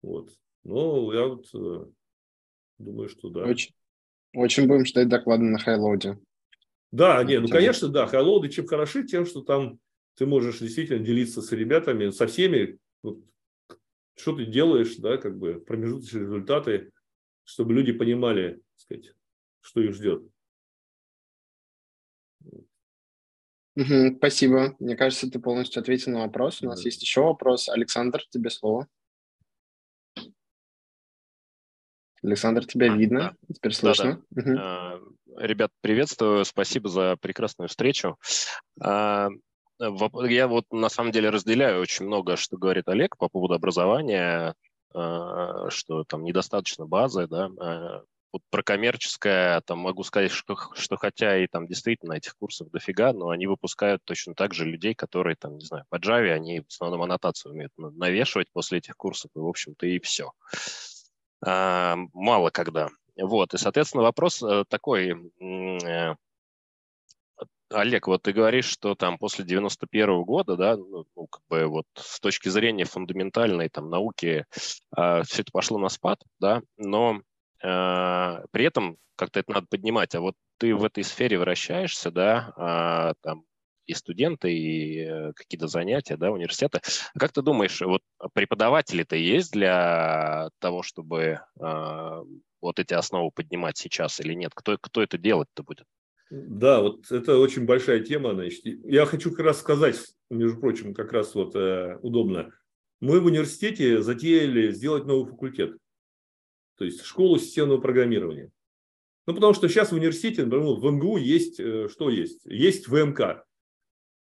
[0.03, 0.33] вот.
[0.65, 1.87] но я вот э,
[2.79, 3.45] думаю, что да.
[3.45, 3.73] Очень,
[4.35, 6.19] очень будем ждать доклады на хайлоуде.
[6.91, 9.79] Да, нет, ну конечно, да, хайлоуды чем хороши, тем, что там
[10.19, 13.23] ты можешь действительно делиться с ребятами, со всеми, вот,
[14.17, 16.93] что ты делаешь, да, как бы промежуточные результаты,
[17.45, 19.15] чтобы люди понимали, так сказать,
[19.61, 20.25] что их ждет.
[23.77, 24.75] Угу, спасибо.
[24.81, 26.63] Мне кажется, ты полностью ответил на вопрос.
[26.63, 27.69] У нас есть еще вопрос.
[27.69, 28.89] Александр, тебе слово.
[32.25, 33.55] Александр, тебя а, видно, да.
[33.55, 34.21] теперь слышно.
[34.31, 34.97] Да, да.
[34.97, 35.15] Угу.
[35.39, 38.19] Ребят, приветствую, спасибо за прекрасную встречу.
[39.81, 44.55] А, я вот на самом деле разделяю очень много, что говорит Олег по поводу образования,
[44.95, 48.03] а, что там недостаточно базы, да,
[48.33, 53.13] вот про коммерческое, там могу сказать, что, что хотя и там действительно этих курсов дофига,
[53.13, 56.67] но они выпускают точно так же людей, которые там, не знаю, по Java, они в
[56.69, 60.33] основном аннотацию умеют навешивать после этих курсов, и, в общем-то, и все.
[61.45, 62.91] А, мало когда.
[63.17, 66.15] Вот, и, соответственно, вопрос э, такой, э,
[67.71, 71.67] Олег, вот ты говоришь, что там после 91 -го года, да, ну, ну, как бы
[71.67, 74.47] вот с точки зрения фундаментальной там науки
[74.97, 77.21] э, все это пошло на спад, да, но
[77.63, 80.15] а, при этом как-то это надо поднимать.
[80.15, 83.45] А вот ты в этой сфере вращаешься, да, а, там
[83.87, 86.81] и студенты, и э, какие-то занятия, да, университеты.
[87.15, 88.03] А как ты думаешь, вот
[88.35, 92.25] преподаватели-то есть для того, чтобы э,
[92.61, 94.53] вот эти основы поднимать сейчас или нет?
[94.55, 95.87] Кто, кто это делать-то будет?
[96.31, 98.35] Да, вот это очень большая тема.
[98.35, 98.65] Значит.
[98.85, 99.97] Я хочу как раз сказать,
[100.31, 102.53] между прочим, как раз вот э, удобно.
[103.01, 105.77] Мы в университете затеяли сделать новый факультет
[106.79, 108.51] то есть школу системного программирования.
[109.27, 112.47] Ну, потому что сейчас в университете, например, в МГУ есть, э, что есть?
[112.47, 113.45] Есть ВМК.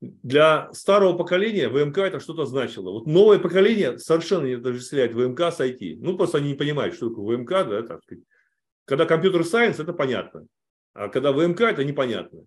[0.02, 2.92] Для старого поколения ВМК это что-то значило.
[2.92, 5.98] Вот новое поколение совершенно не отождествляет ВМК с IT.
[6.00, 8.24] Ну, просто они не понимают, что такое ВМК, да, так сказать.
[8.86, 10.46] Когда компьютер сайенс, это понятно.
[10.94, 12.46] А когда ВМК, это непонятно.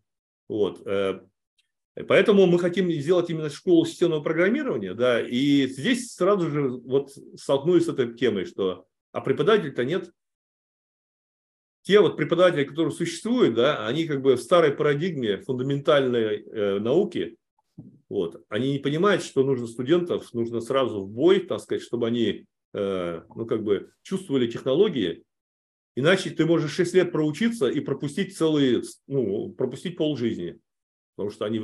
[0.49, 0.87] Вот.
[0.87, 1.21] Э,
[2.07, 7.87] поэтому мы хотим сделать именно школу системного программирования, да, и здесь сразу же вот столкнулись
[7.87, 10.11] с этой темой, что а преподавателей-то нет.
[11.83, 17.37] Те вот преподаватели, которые существуют, да, они как бы в старой парадигме фундаментальной э, науки,
[18.09, 22.47] вот, они не понимают, что нужно студентов, нужно сразу в бой, так сказать, чтобы они,
[22.73, 25.25] э, ну, как бы чувствовали технологии,
[25.97, 30.59] иначе ты можешь 6 лет проучиться и пропустить целые, ну, пропустить полжизни,
[31.17, 31.59] потому что они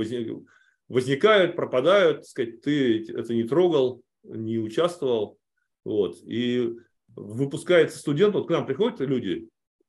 [0.88, 5.38] возникают, пропадают, так сказать, ты это не трогал, не участвовал,
[5.84, 6.76] вот, и
[7.16, 9.48] выпускается студент, вот к нам приходят люди,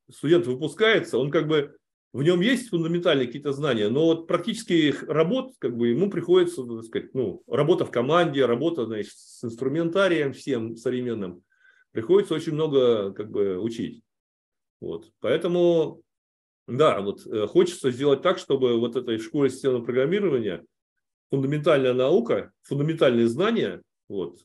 [0.10, 1.76] студент выпускается, он как бы
[2.14, 6.84] в нем есть фундаментальные какие-то знания, но вот практических работ, как бы ему приходится, так
[6.84, 11.44] сказать, ну, работа в команде, работа, значит, с инструментарием всем современным,
[11.92, 14.04] приходится очень много, как бы, учить.
[14.82, 15.12] Вот.
[15.22, 16.02] Поэтому,
[16.68, 20.66] да, вот э, хочется сделать так, чтобы вот этой школе системного программирования
[21.30, 24.40] фундаментальная наука, фундаментальные знания, вот,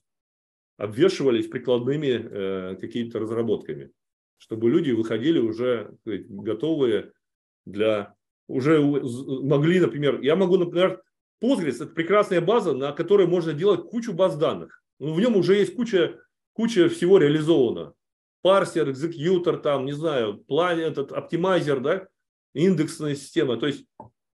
[0.76, 3.90] обвешивались прикладными э, какими-то разработками,
[4.38, 7.12] чтобы люди выходили уже сказать, готовые
[7.64, 8.14] для
[8.46, 11.02] уже могли, например, я могу, например,
[11.42, 14.82] Postgres– это прекрасная база, на которой можно делать кучу баз данных.
[14.98, 16.20] Ну, в нем уже есть куча,
[16.52, 17.92] куча всего реализовано.
[18.46, 22.06] Парсер, экзекьютор, там, не знаю, план, этот оптимайзер, да,
[22.54, 23.56] индексная система.
[23.56, 23.86] То есть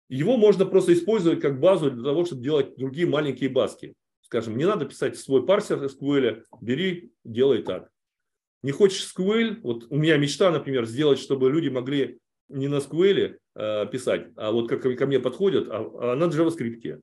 [0.09, 3.95] его можно просто использовать как базу для того, чтобы делать другие маленькие базки.
[4.23, 7.89] Скажем, не надо писать свой парсер SQL, бери, делай так.
[8.65, 13.37] Не хочешь SQL, вот у меня мечта, например, сделать, чтобы люди могли не на SQL
[13.55, 17.01] э, писать, а вот как ко мне подходят, а, а на JavaScript.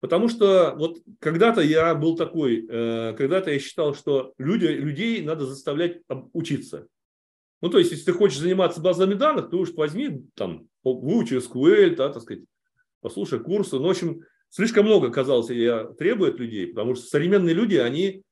[0.00, 5.46] Потому что вот когда-то я был такой, э, когда-то я считал, что люди, людей надо
[5.46, 6.86] заставлять учиться.
[7.60, 11.96] Ну, то есть, если ты хочешь заниматься базами данных, то уж возьми, там, выучи SQL,
[11.96, 12.44] да, так сказать,
[13.00, 13.76] послушай курсы.
[13.76, 18.22] Ну, в общем, слишком много, казалось, я требую людей, потому что современные люди, они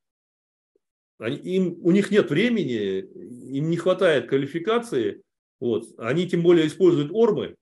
[1.19, 5.23] они, им, у них нет времени, им не хватает квалификации.
[5.61, 5.87] Вот.
[5.99, 7.57] Они тем более используют ормы.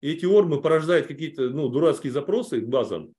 [0.00, 3.12] И эти ORM ы порождают какие-то ну, дурацкие запросы к базам.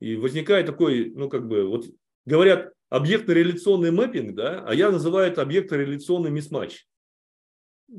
[0.00, 1.86] И возникает такой, ну как бы, вот
[2.26, 6.86] говорят, объектно-реляционный mapping, да, а я называю это объектно-реляционный mismatch.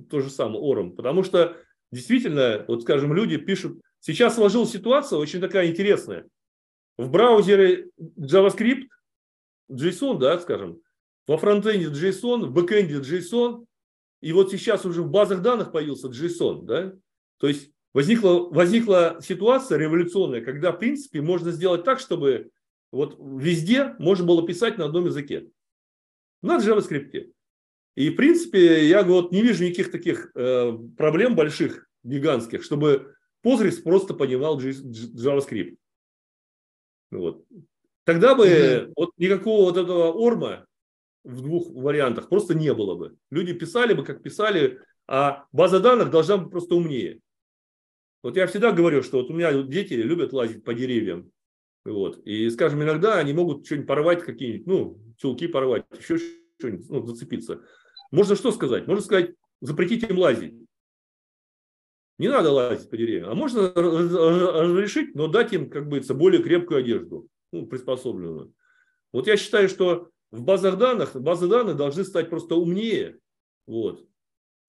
[0.10, 0.96] То же самое, ORM.
[0.96, 1.58] Потому что
[1.92, 6.28] действительно, вот скажем, люди пишут, сейчас сложилась ситуация очень такая интересная.
[6.98, 8.88] В браузере JavaScript
[9.72, 10.82] JSON, да, скажем,
[11.28, 13.66] во фронтенде JSON, в бэкенде JSON,
[14.22, 16.94] и вот сейчас уже в базах данных появился JSON, да,
[17.38, 22.52] то есть возникла, возникла ситуация революционная, когда, в принципе, можно сделать так, чтобы
[22.92, 25.50] вот везде можно было писать на одном языке,
[26.42, 27.32] на JavaScript.
[27.96, 33.16] И, в принципе, я вот не вижу никаких таких э, проблем больших, гигантских, чтобы
[33.46, 35.78] Postgres просто понимал JavaScript.
[37.12, 37.44] Вот.
[38.06, 38.94] Тогда бы угу.
[38.96, 40.66] вот никакого вот этого орма
[41.24, 43.18] в двух вариантах просто не было бы.
[43.30, 47.20] Люди писали бы, как писали, а база данных должна быть просто умнее.
[48.22, 51.32] Вот я всегда говорю, что вот у меня дети любят лазить по деревьям.
[51.86, 52.20] Вот.
[52.26, 56.18] И, скажем, иногда они могут что-нибудь порвать, какие-нибудь, ну, чулки порвать, еще
[56.58, 57.62] что-нибудь, ну, зацепиться.
[58.12, 58.88] Можно что сказать?
[58.88, 60.56] Можно сказать, запретить им лазить.
[62.18, 63.30] Не надо лазить по деревьям.
[63.30, 68.54] А можно разрешить, но дать им, как бы, более крепкую одежду ну, приспособленную.
[69.12, 73.20] Вот я считаю, что в базах данных, базы данных должны стать просто умнее,
[73.66, 74.06] вот,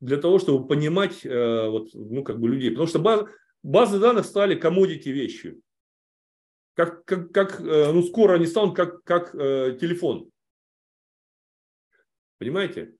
[0.00, 2.70] для того, чтобы понимать э, вот, ну, как бы людей.
[2.70, 3.24] Потому что баз,
[3.62, 5.60] базы данных стали комодити вещью.
[6.74, 10.30] Как, как, как, э, ну, скоро они станут как, как э, телефон.
[12.38, 12.94] Понимаете?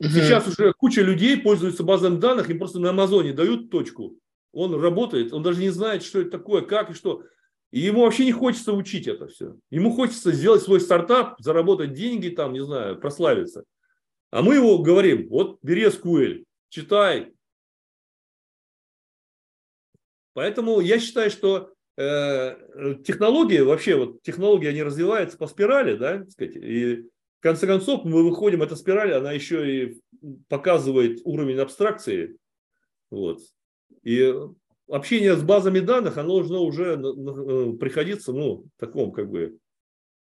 [0.00, 4.16] Сейчас уже куча людей пользуются базами данных, им просто на Амазоне дают точку.
[4.52, 7.24] Он работает, он даже не знает, что это такое, как и что.
[7.70, 9.56] И ему вообще не хочется учить это все.
[9.70, 13.64] Ему хочется сделать свой стартап, заработать деньги, там, не знаю, прославиться.
[14.30, 17.32] А мы его говорим, вот бери SQL, читай.
[20.34, 22.56] Поэтому я считаю, что э,
[23.04, 27.08] технологии, вообще вот технологии, они развиваются по спирали, да, сказать, и
[27.38, 30.00] в конце концов мы выходим, эта спираль, она еще и
[30.48, 32.36] показывает уровень абстракции,
[33.10, 33.40] вот.
[34.02, 34.32] И
[34.88, 39.58] общение с базами данных, оно должно уже э, приходиться, ну, в таком, как бы,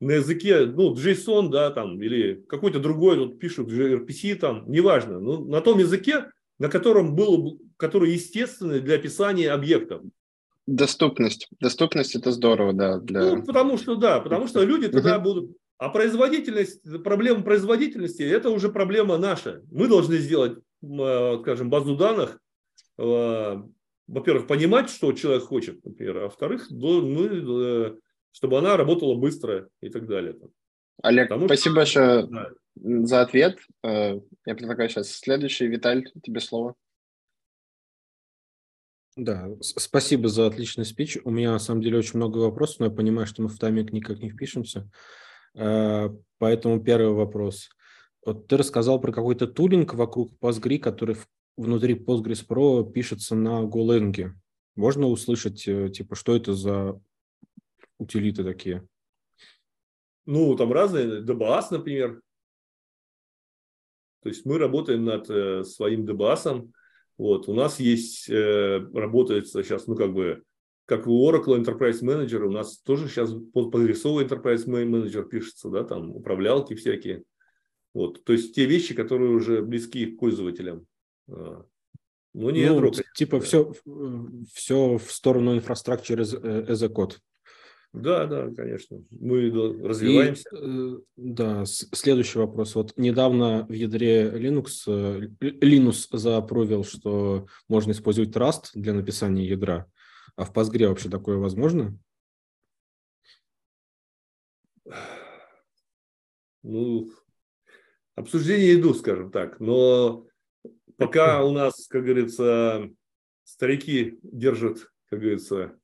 [0.02, 5.46] на языке, ну, JSON, да, там, или какой-то другой, вот пишут gRPC, там, неважно, ну,
[5.46, 6.26] на том языке,
[6.60, 10.02] на котором был, который естественный для описания объектов.
[10.68, 11.48] Доступность.
[11.60, 12.98] Доступность это здорово, да.
[13.00, 13.36] Для...
[13.36, 15.56] Ну, потому что, да, потому что люди тогда будут...
[15.78, 19.62] А производительность, проблема производительности, это уже проблема наша.
[19.72, 22.40] Мы должны сделать, э, скажем, базу данных
[22.98, 23.62] э,
[24.08, 27.26] во-первых, понимать, что человек хочет, например, а во-вторых, ну,
[27.64, 27.96] э,
[28.32, 30.38] чтобы она работала быстро и так далее.
[31.02, 32.02] Олег, Потому спасибо что...
[32.02, 33.08] большое да.
[33.08, 33.60] за ответ.
[33.84, 35.68] Э, я предлагаю сейчас следующий.
[35.68, 36.76] Виталь, тебе слово.
[39.18, 41.18] Да, спасибо за отличный спич.
[41.24, 43.92] У меня на самом деле очень много вопросов, но я понимаю, что мы в тайминг
[43.92, 44.90] никак не впишемся.
[45.56, 47.70] Э, поэтому первый вопрос.
[48.26, 51.18] Вот ты рассказал про какой-то тулинг вокруг Postgre, который
[51.58, 54.32] внутри Postgres Pro пишется на Golang.
[54.76, 57.02] Можно услышать, э, типа, что это за
[58.02, 58.86] утилиты такие?
[60.26, 62.22] Ну, там разные, DBAS, например.
[64.22, 66.70] То есть мы работаем над э, своим DBAS.
[67.18, 70.44] Вот, у нас есть, э, работает сейчас, ну, как бы,
[70.86, 76.16] как у Oracle Enterprise Manager, у нас тоже сейчас подрисовый Enterprise Manager пишется, да, там
[76.16, 77.24] управлялки всякие.
[77.94, 80.86] Вот, то есть те вещи, которые уже близки к пользователям.
[81.28, 83.46] Ну, не ну, ядро, типа да.
[83.46, 83.74] все,
[84.54, 87.18] все в сторону инфраструктуры as, as a code.
[87.94, 89.04] Да, да, конечно.
[89.10, 89.50] Мы
[89.84, 90.50] развиваемся.
[90.54, 92.76] И, э, да, следующий вопрос.
[92.76, 99.88] Вот недавно в ядре Linux э, Linux запровил, что можно использовать Rust для написания ядра.
[100.38, 101.98] А в Postgre вообще такое возможно?
[106.64, 107.12] Ну,
[108.16, 109.60] обсуждения идут, скажем так.
[109.60, 110.28] Но
[110.96, 112.90] пока у нас, как говорится,
[113.44, 115.78] старики держат, как говорится,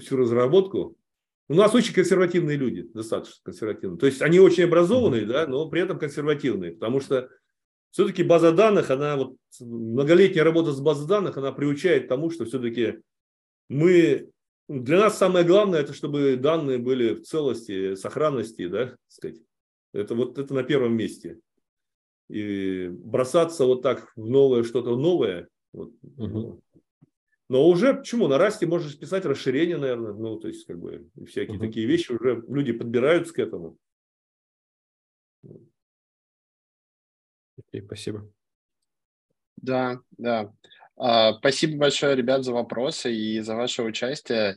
[0.00, 0.96] всю разработку.
[1.48, 3.98] У нас очень консервативные люди, достаточно консервативные.
[3.98, 7.30] То есть они очень образованные, да, но при этом консервативные, потому что
[7.90, 12.44] все-таки база данных, она вот многолетняя работа с базой данных, она приучает к тому, что
[12.44, 13.00] все-таки
[13.68, 14.30] мы
[14.68, 19.40] для нас самое главное это чтобы данные были в целости, сохранности, да, сказать.
[19.94, 21.40] Это вот это на первом месте.
[22.28, 26.60] И бросаться вот так в новое что-то новое, вот, угу.
[27.48, 28.28] Но уже почему?
[28.28, 30.12] На расте можешь писать расширение, наверное.
[30.12, 31.60] Ну, то есть, как бы, всякие uh-huh.
[31.60, 33.78] такие вещи уже люди подбираются к этому.
[37.56, 38.30] Окей, спасибо.
[39.56, 40.52] Да, да.
[40.96, 44.56] А, спасибо большое, ребят, за вопросы и за ваше участие.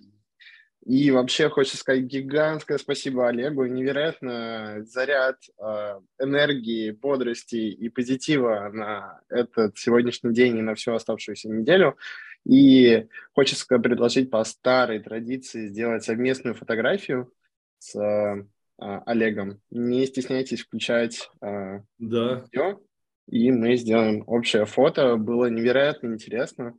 [0.86, 3.66] И вообще хочется сказать гигантское спасибо Олегу.
[3.66, 11.50] Невероятно заряд э, энергии, бодрости и позитива на этот сегодняшний день и на всю оставшуюся
[11.50, 11.98] неделю.
[12.46, 17.32] И хочется предложить по старой традиции сделать совместную фотографию
[17.80, 18.46] с э,
[18.78, 19.62] Олегом.
[19.70, 22.46] Не стесняйтесь включать э, да.
[22.52, 22.82] видео,
[23.28, 25.18] и мы сделаем общее фото.
[25.18, 26.78] Было невероятно интересно.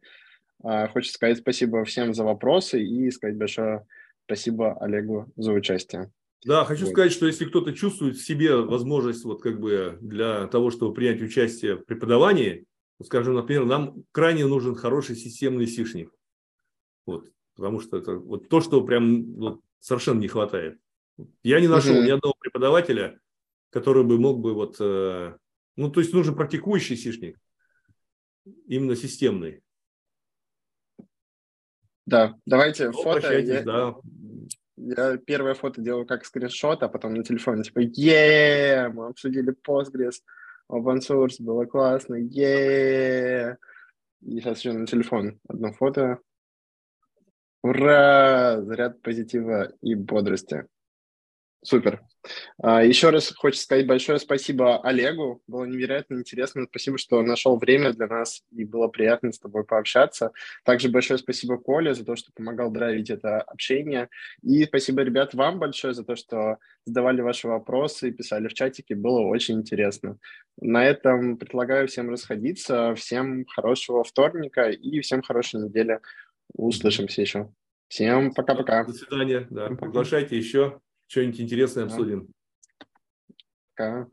[0.65, 3.87] Э, хочется сказать спасибо всем за вопросы и сказать большое
[4.25, 6.11] спасибо Олегу за участие.
[6.45, 6.91] Да, хочу вот.
[6.91, 11.23] сказать, что если кто-то чувствует в себе возможность вот как бы для того, чтобы принять
[11.23, 12.65] участие в преподавании,
[13.03, 16.13] скажем, например, нам крайне нужен хороший системный сишник.
[17.07, 20.79] Вот, потому что это вот то, что прям вот, совершенно не хватает.
[21.43, 22.05] Я не нашел угу.
[22.05, 23.21] ни одного преподавателя,
[23.71, 25.37] который бы мог бы вот, э,
[25.77, 27.39] ну, то есть нужен практикующий сишник,
[28.67, 29.63] именно системный.
[32.07, 33.39] Да, давайте ну, фото.
[33.39, 33.95] Я, да.
[34.77, 40.17] я первое фото делаю как скриншот, а потом на телефоне типа, е мы обсудили Postgres,
[40.73, 43.57] open source, было классно, е
[44.23, 46.19] И сейчас еще на телефон одно фото.
[47.63, 48.63] Ура!
[48.63, 50.65] Заряд позитива и бодрости.
[51.65, 52.03] Супер.
[52.61, 55.43] А, Еще раз хочется сказать большое спасибо Олегу.
[55.47, 56.67] Было невероятно интересно.
[56.69, 60.33] Спасибо, что нашел время для нас и было приятно с тобой пообщаться.
[60.65, 64.09] Также большое спасибо Коле за то, что помогал драйвить это общение.
[64.43, 68.97] И спасибо, ребят, вам большое за то, что задавали ваши вопросы и писали в чатике.
[68.97, 70.19] Было очень интересно.
[70.61, 72.97] На этом предлагаю всем расходиться.
[72.97, 76.01] Всем хорошего вторника и всем хорошей недели.
[76.55, 77.53] Услышимся еще.
[77.87, 78.85] Всем пока-пока.
[78.85, 79.47] До свидания.
[79.49, 79.69] Да.
[79.69, 80.81] Приглашайте еще
[81.13, 82.27] что-нибудь интересное обсудим.
[83.77, 84.09] Пока.